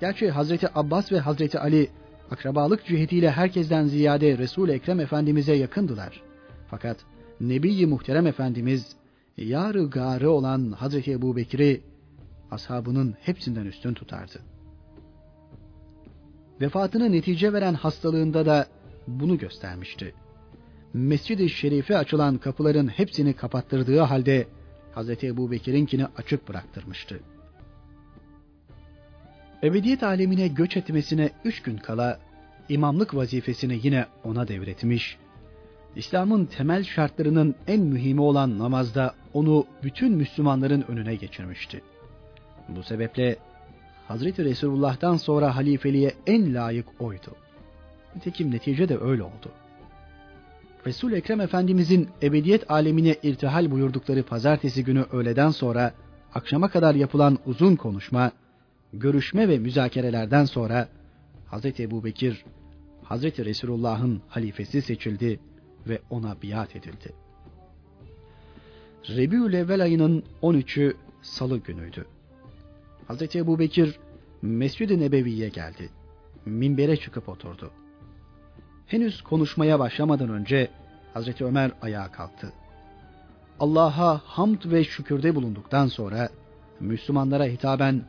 Gerçi 0.00 0.30
Hazreti 0.30 0.78
Abbas 0.78 1.12
ve 1.12 1.18
Hazreti 1.18 1.58
Ali 1.58 1.90
akrabalık 2.30 2.86
cihetiyle 2.86 3.30
herkesten 3.30 3.84
ziyade 3.84 4.38
Resul-i 4.38 4.72
Ekrem 4.72 5.00
Efendimiz'e 5.00 5.54
yakındılar. 5.54 6.22
Fakat 6.70 6.96
Nebi-i 7.40 7.86
Muhterem 7.86 8.26
Efendimiz 8.26 8.96
yarı 9.36 9.90
garı 9.90 10.30
olan 10.30 10.72
Hazreti 10.72 11.12
Ebu 11.12 11.36
Bekir'i 11.36 11.80
ashabının 12.50 13.14
hepsinden 13.20 13.66
üstün 13.66 13.94
tutardı. 13.94 14.49
Vefatını 16.60 17.12
netice 17.12 17.52
veren 17.52 17.74
hastalığında 17.74 18.46
da 18.46 18.66
bunu 19.06 19.38
göstermişti. 19.38 20.14
Mescid-i 20.94 21.48
Şerif'e 21.48 21.96
açılan 21.96 22.38
kapıların 22.38 22.88
hepsini 22.88 23.32
kapattırdığı 23.32 24.00
halde 24.00 24.46
Hazreti 24.94 25.26
Ebu 25.26 25.50
Bekir'inkini 25.50 26.06
açık 26.16 26.48
bıraktırmıştı. 26.48 27.20
Ebediyet 29.62 30.02
alemine 30.02 30.48
göç 30.48 30.76
etmesine 30.76 31.30
üç 31.44 31.62
gün 31.62 31.76
kala 31.76 32.20
imamlık 32.68 33.14
vazifesini 33.14 33.80
yine 33.82 34.06
ona 34.24 34.48
devretmiş 34.48 35.18
İslam'ın 35.96 36.44
temel 36.46 36.84
şartlarının 36.84 37.54
en 37.66 37.80
mühimi 37.80 38.20
olan 38.20 38.58
namazda 38.58 39.14
onu 39.34 39.66
bütün 39.82 40.12
Müslümanların 40.12 40.84
önüne 40.88 41.14
geçirmişti. 41.14 41.82
Bu 42.68 42.82
sebeple 42.82 43.36
Hazreti 44.10 44.44
Resulullah'tan 44.44 45.16
sonra 45.16 45.56
halifeliğe 45.56 46.14
en 46.26 46.54
layık 46.54 46.86
oydu. 46.98 47.36
Nitekim 48.16 48.50
netice 48.50 48.88
de 48.88 48.98
öyle 48.98 49.22
oldu. 49.22 49.52
Resul 50.86 51.12
Ekrem 51.12 51.40
Efendimizin 51.40 52.08
ebediyet 52.22 52.70
alemine 52.70 53.16
irtihal 53.22 53.70
buyurdukları 53.70 54.22
pazartesi 54.22 54.84
günü 54.84 55.02
öğleden 55.12 55.50
sonra 55.50 55.92
akşama 56.34 56.68
kadar 56.68 56.94
yapılan 56.94 57.38
uzun 57.46 57.76
konuşma, 57.76 58.32
görüşme 58.92 59.48
ve 59.48 59.58
müzakerelerden 59.58 60.44
sonra 60.44 60.88
Hazreti 61.46 61.82
Ebu 61.82 62.04
Bekir, 62.04 62.44
Hazreti 63.02 63.44
Resulullah'ın 63.44 64.22
halifesi 64.28 64.82
seçildi 64.82 65.40
ve 65.88 65.98
ona 66.10 66.42
biat 66.42 66.76
edildi. 66.76 67.12
Rebiül 69.08 69.54
Evvel 69.54 69.82
ayının 69.82 70.24
13'ü 70.42 70.94
salı 71.22 71.58
günüydü. 71.58 72.06
Hazreti 73.10 73.38
Ebu 73.38 73.58
Bekir 73.58 73.98
Mescid-i 74.42 75.00
Nebevi'ye 75.00 75.48
geldi. 75.48 75.90
Minbere 76.46 76.96
çıkıp 76.96 77.28
oturdu. 77.28 77.70
Henüz 78.86 79.22
konuşmaya 79.22 79.78
başlamadan 79.78 80.28
önce 80.28 80.70
Hazreti 81.14 81.44
Ömer 81.44 81.70
ayağa 81.82 82.12
kalktı. 82.12 82.52
Allah'a 83.60 84.20
hamd 84.24 84.58
ve 84.64 84.84
şükürde 84.84 85.34
bulunduktan 85.34 85.86
sonra 85.86 86.28
Müslümanlara 86.80 87.44
hitaben 87.44 88.02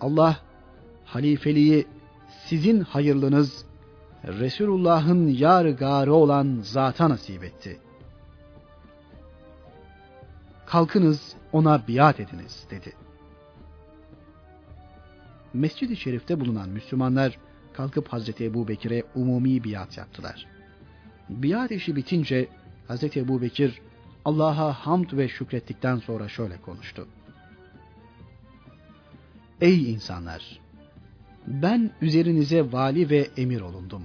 Allah 0.00 0.36
halifeliği 1.04 1.86
sizin 2.46 2.80
hayırlınız 2.80 3.64
Resulullah'ın 4.24 5.28
yar 5.28 5.66
garı 5.66 6.14
olan 6.14 6.60
zata 6.62 7.08
nasip 7.08 7.44
etti. 7.44 7.80
kalkınız 10.66 11.34
ona 11.52 11.82
biat 11.88 12.20
ediniz 12.20 12.66
dedi. 12.70 12.92
Mescid-i 15.54 15.96
Şerif'te 15.96 16.40
bulunan 16.40 16.68
Müslümanlar 16.68 17.38
kalkıp 17.72 18.08
Hazreti 18.08 18.44
Ebu 18.44 18.68
Bekir'e 18.68 19.02
umumi 19.14 19.64
biat 19.64 19.96
yaptılar. 19.96 20.46
Biat 21.28 21.70
işi 21.70 21.96
bitince 21.96 22.48
Hazreti 22.88 23.20
Ebu 23.20 23.42
Bekir 23.42 23.80
Allah'a 24.24 24.72
hamd 24.72 25.12
ve 25.12 25.28
şükrettikten 25.28 25.96
sonra 25.96 26.28
şöyle 26.28 26.56
konuştu. 26.56 27.08
Ey 29.60 29.92
insanlar! 29.92 30.60
Ben 31.46 31.90
üzerinize 32.00 32.72
vali 32.72 33.10
ve 33.10 33.28
emir 33.36 33.60
olundum. 33.60 34.02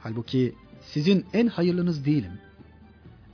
Halbuki 0.00 0.54
sizin 0.80 1.26
en 1.32 1.46
hayırlınız 1.46 2.04
değilim. 2.04 2.32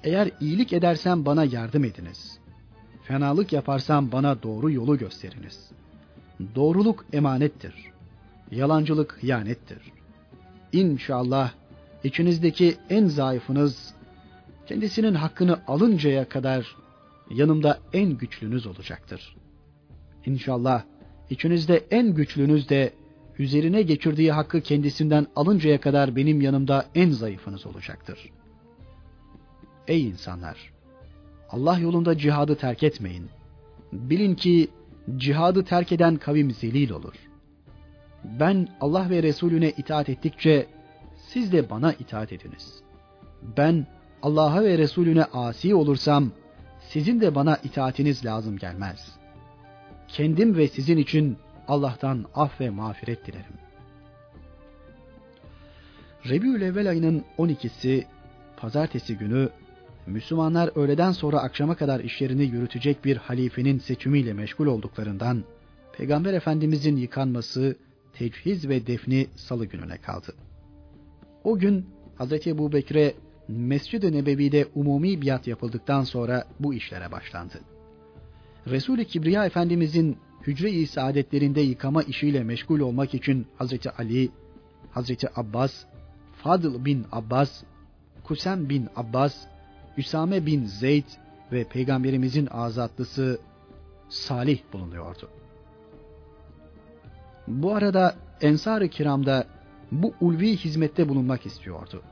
Eğer 0.05 0.31
iyilik 0.41 0.73
edersem 0.73 1.27
bana 1.27 1.45
yardım 1.45 1.85
ediniz. 1.85 2.39
Fenalık 3.03 3.53
yaparsam 3.53 4.13
bana 4.13 4.43
doğru 4.43 4.71
yolu 4.71 4.99
gösteriniz. 4.99 5.71
Doğruluk 6.55 7.05
emanettir. 7.13 7.75
Yalancılık 8.51 9.23
hıyanettir. 9.23 9.79
İnşallah 10.73 11.53
içinizdeki 12.05 12.77
en 12.91 13.07
zayıfınız 13.07 13.95
kendisinin 14.67 15.15
hakkını 15.15 15.61
alıncaya 15.67 16.29
kadar 16.29 16.77
yanımda 17.31 17.79
en 17.93 18.19
güçlünüz 18.19 18.67
olacaktır. 18.67 19.37
İnşallah 20.27 20.83
içinizde 21.31 21.85
en 21.91 22.15
güçlünüz 22.15 22.69
de 22.69 22.93
üzerine 23.39 23.83
geçirdiği 23.83 24.33
hakkı 24.33 24.61
kendisinden 24.61 25.27
alıncaya 25.37 25.81
kadar 25.81 26.17
benim 26.17 26.41
yanımda 26.41 26.87
en 26.95 27.11
zayıfınız 27.11 27.67
olacaktır. 27.67 28.31
Ey 29.89 30.09
insanlar! 30.09 30.73
Allah 31.51 31.79
yolunda 31.79 32.19
cihadı 32.19 32.57
terk 32.57 32.83
etmeyin. 32.83 33.29
Bilin 33.93 34.35
ki 34.35 34.69
cihadı 35.17 35.65
terk 35.65 35.93
eden 35.93 36.17
kavim 36.17 36.51
zelil 36.51 36.91
olur. 36.91 37.15
Ben 38.25 38.69
Allah 38.81 39.11
ve 39.11 39.23
Resulüne 39.23 39.71
itaat 39.71 40.09
ettikçe 40.09 40.67
siz 41.17 41.53
de 41.53 41.71
bana 41.71 41.93
itaat 41.93 42.33
ediniz. 42.33 42.83
Ben 43.57 43.87
Allah'a 44.23 44.65
ve 44.65 44.79
Resulüne 44.79 45.25
asi 45.25 45.75
olursam 45.75 46.33
sizin 46.81 47.21
de 47.21 47.35
bana 47.35 47.57
itaatiniz 47.57 48.25
lazım 48.25 48.57
gelmez. 48.57 49.17
Kendim 50.09 50.57
ve 50.57 50.69
sizin 50.69 50.97
için 50.97 51.37
Allah'tan 51.69 52.25
af 52.35 52.61
ve 52.61 52.71
mağfiret 52.71 53.27
dilerim. 53.27 53.55
Rebiül 56.29 56.63
Evvel 56.63 56.91
ayının 56.91 57.25
12'si 57.39 58.05
pazartesi 58.57 59.19
günü 59.19 59.49
Müslümanlar 60.07 60.71
öğleden 60.75 61.13
sonra 61.13 61.39
akşama 61.39 61.75
kadar 61.75 62.01
işlerini 62.01 62.45
yürütecek 62.45 63.05
bir 63.05 63.17
halifenin 63.17 63.79
seçimiyle 63.79 64.33
meşgul 64.33 64.67
olduklarından 64.67 65.45
Peygamber 65.93 66.35
Efendimizin 66.35 66.97
yıkanması, 66.97 67.77
tecihiz 68.13 68.69
ve 68.69 68.87
defni 68.87 69.27
salı 69.37 69.67
gününe 69.67 69.97
kaldı. 69.97 70.35
O 71.45 71.59
gün 71.59 71.87
Hz. 72.19 72.47
Ebu 72.47 72.73
Bekir'e 72.73 73.15
Mescid-i 73.49 74.13
Nebevi'de 74.13 74.67
umumi 74.75 75.23
biat 75.23 75.47
yapıldıktan 75.47 76.03
sonra 76.03 76.45
bu 76.61 76.75
işlere 76.75 77.13
başlandı. 77.13 77.61
Resul-i 78.67 79.05
Kibriya 79.07 79.47
Efendimizin 79.47 80.19
hücre-i 80.47 80.87
saadetlerinde 80.87 81.61
yıkama 81.61 82.03
işiyle 82.03 82.45
meşgul 82.45 82.81
olmak 82.81 83.15
için 83.15 83.47
Hazreti 83.59 83.91
Ali, 83.91 84.31
Hazreti 84.91 85.29
Abbas, 85.41 85.85
Fadıl 86.43 86.85
bin 86.85 87.07
Abbas, 87.13 87.63
Kusem 88.25 88.69
bin 88.69 88.89
Abbas, 88.97 89.35
Üsame 89.97 90.47
bin 90.47 90.65
Zeyd 90.67 91.07
ve 91.53 91.65
Peygamberimizin 91.65 92.47
azatlısı 92.47 93.39
Salih 94.09 94.59
bulunuyordu. 94.73 95.31
Bu 97.49 97.75
arada 97.75 98.15
Ensar-ı 98.41 98.89
Kiram'da 98.89 99.47
bu 99.93 100.15
ulvi 100.21 100.57
hizmette 100.57 101.09
bulunmak 101.09 101.47
istiyordu. 101.47 102.03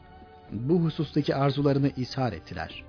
Bu 0.52 0.80
husustaki 0.80 1.34
arzularını 1.34 1.90
ishar 1.96 2.32
ettiler. 2.32 2.84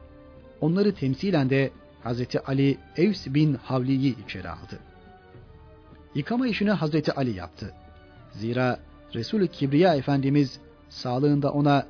Onları 0.61 0.95
temsilen 0.95 1.49
de 1.49 1.71
Hazreti 2.03 2.39
Ali 2.39 2.77
Evs 2.97 3.27
bin 3.27 3.53
Havli'yi 3.53 4.15
içeri 4.25 4.49
aldı. 4.49 4.79
Yıkama 6.15 6.47
işini 6.47 6.71
Hazreti 6.71 7.11
Ali 7.11 7.35
yaptı. 7.35 7.73
Zira 8.31 8.79
Resulü 9.13 9.47
Kibriya 9.47 9.95
Efendimiz 9.95 10.59
sağlığında 10.89 11.51
ona 11.51 11.85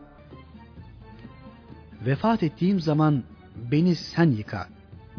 vefat 2.05 2.43
ettiğim 2.43 2.79
zaman 2.79 3.23
beni 3.71 3.95
sen 3.95 4.31
yıka 4.31 4.67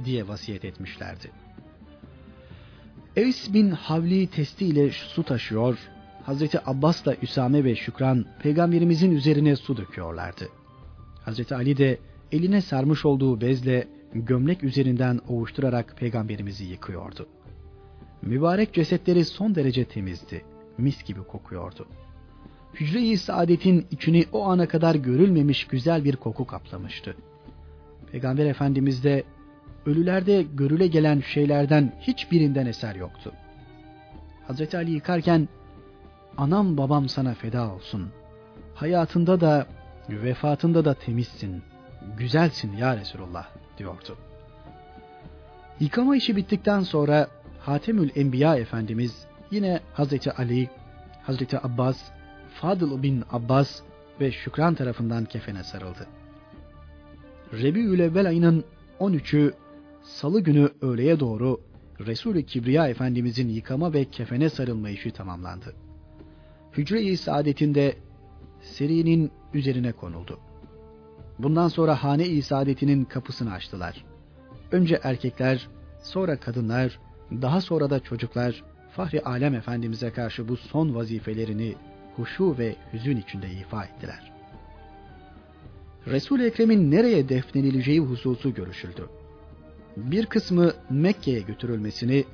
diye 0.04 0.28
vasiyet 0.28 0.64
etmişlerdi. 0.64 1.30
Eys 3.16 3.54
bin 3.54 3.70
Havli 3.70 4.26
testiyle 4.26 4.90
su 4.90 5.22
taşıyor, 5.22 5.78
Hazreti 6.22 6.68
Abbas'la 6.68 7.14
Üsame 7.22 7.64
ve 7.64 7.76
Şükran 7.76 8.26
peygamberimizin 8.42 9.10
üzerine 9.10 9.56
su 9.56 9.76
döküyorlardı. 9.76 10.48
Hazreti 11.24 11.54
Ali 11.54 11.76
de 11.76 11.98
eline 12.32 12.60
sarmış 12.60 13.04
olduğu 13.04 13.40
bezle 13.40 13.88
gömlek 14.14 14.64
üzerinden 14.64 15.20
ovuşturarak 15.28 15.96
peygamberimizi 15.96 16.64
yıkıyordu. 16.64 17.26
Mübarek 18.22 18.74
cesetleri 18.74 19.24
son 19.24 19.54
derece 19.54 19.84
temizdi, 19.84 20.44
mis 20.78 21.04
gibi 21.04 21.22
kokuyordu. 21.22 21.86
Hücre-i 22.74 23.18
saadetin 23.18 23.86
içini 23.90 24.24
o 24.32 24.44
ana 24.44 24.68
kadar 24.68 24.94
görülmemiş 24.94 25.66
güzel 25.66 26.04
bir 26.04 26.16
koku 26.16 26.46
kaplamıştı. 26.46 27.16
Peygamber 28.12 28.46
Efendimiz 28.46 29.04
de 29.04 29.24
ölülerde 29.86 30.42
görüle 30.42 30.86
gelen 30.86 31.20
şeylerden 31.20 31.92
hiçbirinden 32.00 32.66
eser 32.66 32.94
yoktu. 32.94 33.32
Hazreti 34.46 34.76
Ali 34.76 34.90
yıkarken 34.90 35.48
anam 36.36 36.76
babam 36.76 37.08
sana 37.08 37.34
feda 37.34 37.74
olsun. 37.74 38.08
Hayatında 38.74 39.40
da 39.40 39.66
vefatında 40.08 40.84
da 40.84 40.94
temizsin, 40.94 41.62
güzelsin 42.16 42.76
ya 42.76 42.96
Resulullah 42.96 43.46
diyordu. 43.78 44.16
Yıkama 45.80 46.16
işi 46.16 46.36
bittikten 46.36 46.80
sonra 46.80 47.28
Hatemül 47.60 48.10
Enbiya 48.16 48.56
Efendimiz 48.56 49.26
yine 49.50 49.80
Hazreti 49.94 50.32
Ali, 50.32 50.70
Hazreti 51.22 51.66
Abbas, 51.66 51.96
Fadıl 52.60 53.02
bin 53.02 53.24
Abbas 53.30 53.80
ve 54.20 54.32
Şükran 54.32 54.74
tarafından 54.74 55.24
kefene 55.24 55.64
sarıldı. 55.64 56.06
Rebiül 57.52 58.00
Evvel 58.00 58.26
ayının 58.26 58.64
13'ü 59.00 59.52
Salı 60.02 60.40
günü 60.40 60.68
öğleye 60.80 61.20
doğru 61.20 61.60
Resul-i 62.00 62.46
Kibriya 62.46 62.88
Efendimizin 62.88 63.48
yıkama 63.48 63.92
ve 63.92 64.04
kefene 64.04 64.50
sarılma 64.50 64.90
işi 64.90 65.10
tamamlandı. 65.10 65.74
Hücre-i 66.72 67.16
saadetinde 67.16 67.96
serinin 68.62 69.30
üzerine 69.54 69.92
konuldu. 69.92 70.38
Bundan 71.38 71.68
sonra 71.68 72.02
hane-i 72.02 72.42
saadetinin 72.42 73.04
kapısını 73.04 73.52
açtılar. 73.52 74.04
Önce 74.72 75.00
erkekler, 75.02 75.68
sonra 76.02 76.36
kadınlar, 76.36 76.98
daha 77.32 77.60
sonra 77.60 77.90
da 77.90 78.00
çocuklar 78.00 78.64
Fahri 78.90 79.22
Alem 79.22 79.54
Efendimiz'e 79.54 80.10
karşı 80.10 80.48
bu 80.48 80.56
son 80.56 80.94
vazifelerini 80.94 81.74
huşu 82.16 82.58
ve 82.58 82.76
hüzün 82.92 83.16
içinde 83.16 83.50
ifa 83.50 83.84
ettiler. 83.84 84.32
Resul-i 86.06 86.46
Ekrem'in 86.46 86.90
nereye 86.90 87.28
defnedileceği 87.28 88.00
hususu 88.00 88.54
görüşüldü. 88.54 89.08
Bir 89.96 90.26
kısmı 90.26 90.72
Mekke'ye 90.90 91.40
götürülmesini, 91.40 92.24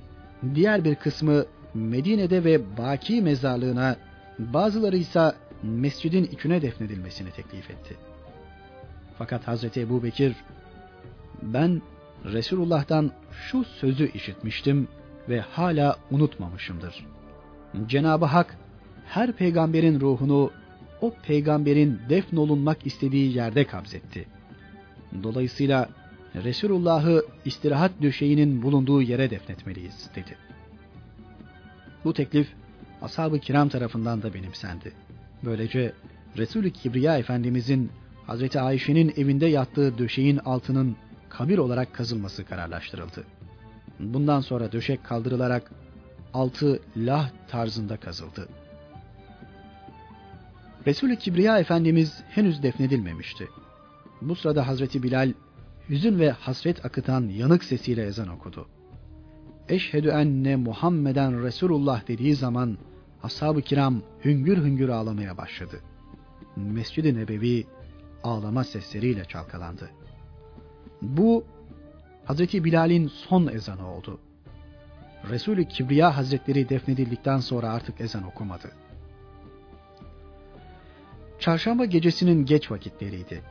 diğer 0.55 0.85
bir 0.85 0.95
kısmı 0.95 1.45
Medine'de 1.75 2.45
ve 2.45 2.77
Baki 2.79 3.23
mezarlığına, 3.23 3.97
bazıları 4.39 4.97
ise 4.97 5.33
mescidin 5.63 6.25
içine 6.25 6.63
defnedilmesini 6.63 7.31
teklif 7.31 7.71
etti. 7.71 7.97
Fakat 9.19 9.49
Hazreti 9.49 9.81
Ebu 9.81 10.03
Bekir, 10.03 10.37
ben 11.43 11.83
Resulullah'tan 12.25 13.11
şu 13.31 13.65
sözü 13.65 14.11
işitmiştim 14.11 14.89
ve 15.29 15.41
hala 15.41 15.97
unutmamışımdır. 16.11 17.07
Cenab-ı 17.87 18.25
Hak 18.25 18.57
her 19.11 19.33
peygamberin 19.33 20.01
ruhunu 20.01 20.51
o 21.01 21.15
peygamberin 21.23 22.01
defnolunmak 22.09 22.87
istediği 22.87 23.37
yerde 23.37 23.67
kabzetti. 23.67 24.27
Dolayısıyla 25.23 25.89
Resulullah'ı 26.35 27.25
istirahat 27.45 27.93
döşeğinin 28.03 28.63
bulunduğu 28.63 29.03
yere 29.03 29.31
defnetmeliyiz 29.31 30.11
dedi. 30.17 30.37
Bu 32.05 32.13
teklif 32.13 32.49
ashab-ı 33.03 33.39
kiram 33.39 33.69
tarafından 33.69 34.23
da 34.23 34.35
benimsendi. 34.35 34.93
Böylece 35.45 35.93
Resul-i 36.37 36.73
Kibriya 36.73 37.19
Efendimizin 37.19 37.91
Hazreti 38.27 38.61
Ayşe'nin 38.61 39.13
evinde 39.17 39.47
yattığı 39.47 39.99
döşeğin 39.99 40.39
altının 40.39 40.97
kabir 41.29 41.59
olarak 41.59 41.95
kazılması 41.95 42.45
kararlaştırıldı. 42.45 43.25
Bundan 44.01 44.41
sonra 44.41 44.73
döşek 44.73 45.05
kaldırılarak 45.05 45.71
altı 46.35 46.81
lah 46.97 47.31
tarzında 47.49 47.97
kazıldı. 47.97 48.49
Resul-i 50.87 51.19
Kibriya 51.19 51.59
Efendimiz 51.59 52.23
henüz 52.29 52.63
defnedilmemişti. 52.63 53.49
Bu 54.23 54.37
sırada 54.37 54.67
Hazreti 54.67 55.03
Bilal 55.03 55.33
hüzün 55.89 56.19
ve 56.19 56.31
hasret 56.31 56.85
akıtan 56.85 57.29
yanık 57.29 57.65
sesiyle 57.65 58.07
ezan 58.07 58.29
okudu. 58.29 58.69
Eşhedü 59.69 60.09
enne 60.09 60.57
Muhammeden 60.57 61.43
Resulullah 61.43 62.09
dediği 62.09 62.35
zaman 62.35 62.79
ashab-ı 63.23 63.63
kiram 63.63 64.03
hüngür 64.25 64.65
hüngür 64.65 64.89
ağlamaya 64.89 65.37
başladı. 65.37 65.81
Mescid-i 66.57 67.15
Nebevi 67.15 67.67
ağlama 68.23 68.65
sesleriyle 68.65 69.25
çalkalandı. 69.25 69.91
Bu 71.03 71.45
Hazreti 72.25 72.65
Bilal'in 72.65 73.09
son 73.09 73.47
ezanı 73.47 73.95
oldu. 73.95 74.21
Resulü 75.31 75.65
Kibriya 75.65 76.17
Hazretleri 76.17 76.69
defnedildikten 76.69 77.39
sonra 77.39 77.71
artık 77.71 78.01
ezan 78.01 78.23
okumadı. 78.27 78.71
Çarşamba 81.41 81.85
gecesinin 81.85 82.45
geç 82.45 82.71
vakitleriydi. 82.71 83.43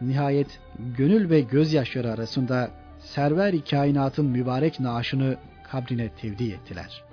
Nihayet 0.00 0.60
gönül 0.96 1.30
ve 1.30 1.40
gözyaşları 1.40 2.12
arasında 2.12 2.70
server-i 2.98 3.64
kainatın 3.64 4.26
mübarek 4.26 4.80
naaşını 4.80 5.36
kabrine 5.70 6.08
tevdi 6.08 6.52
ettiler. 6.52 7.04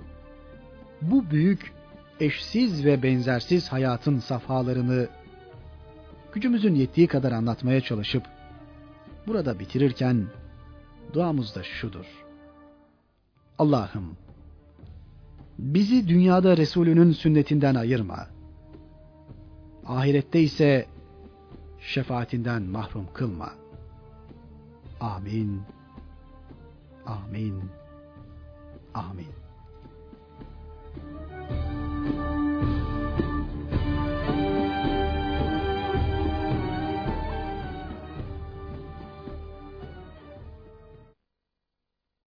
Bu 1.02 1.30
büyük, 1.30 1.72
eşsiz 2.20 2.84
ve 2.84 3.02
benzersiz 3.02 3.72
hayatın 3.72 4.18
safhalarını 4.18 5.08
gücümüzün 6.32 6.74
yettiği 6.74 7.06
kadar 7.06 7.32
anlatmaya 7.32 7.80
çalışıp 7.80 8.22
burada 9.26 9.58
bitirirken 9.58 10.26
duamız 11.12 11.54
da 11.54 11.62
şudur. 11.62 12.06
Allah'ım 13.58 14.16
bizi 15.58 16.08
dünyada 16.08 16.56
Resulünün 16.56 17.12
sünnetinden 17.12 17.74
ayırma. 17.74 18.35
Ahirette 19.88 20.40
ise 20.40 20.86
şefaatinden 21.80 22.62
mahrum 22.62 23.06
kılma. 23.14 23.52
Amin. 25.00 25.62
Amin. 27.06 27.70
Amin. 28.94 29.45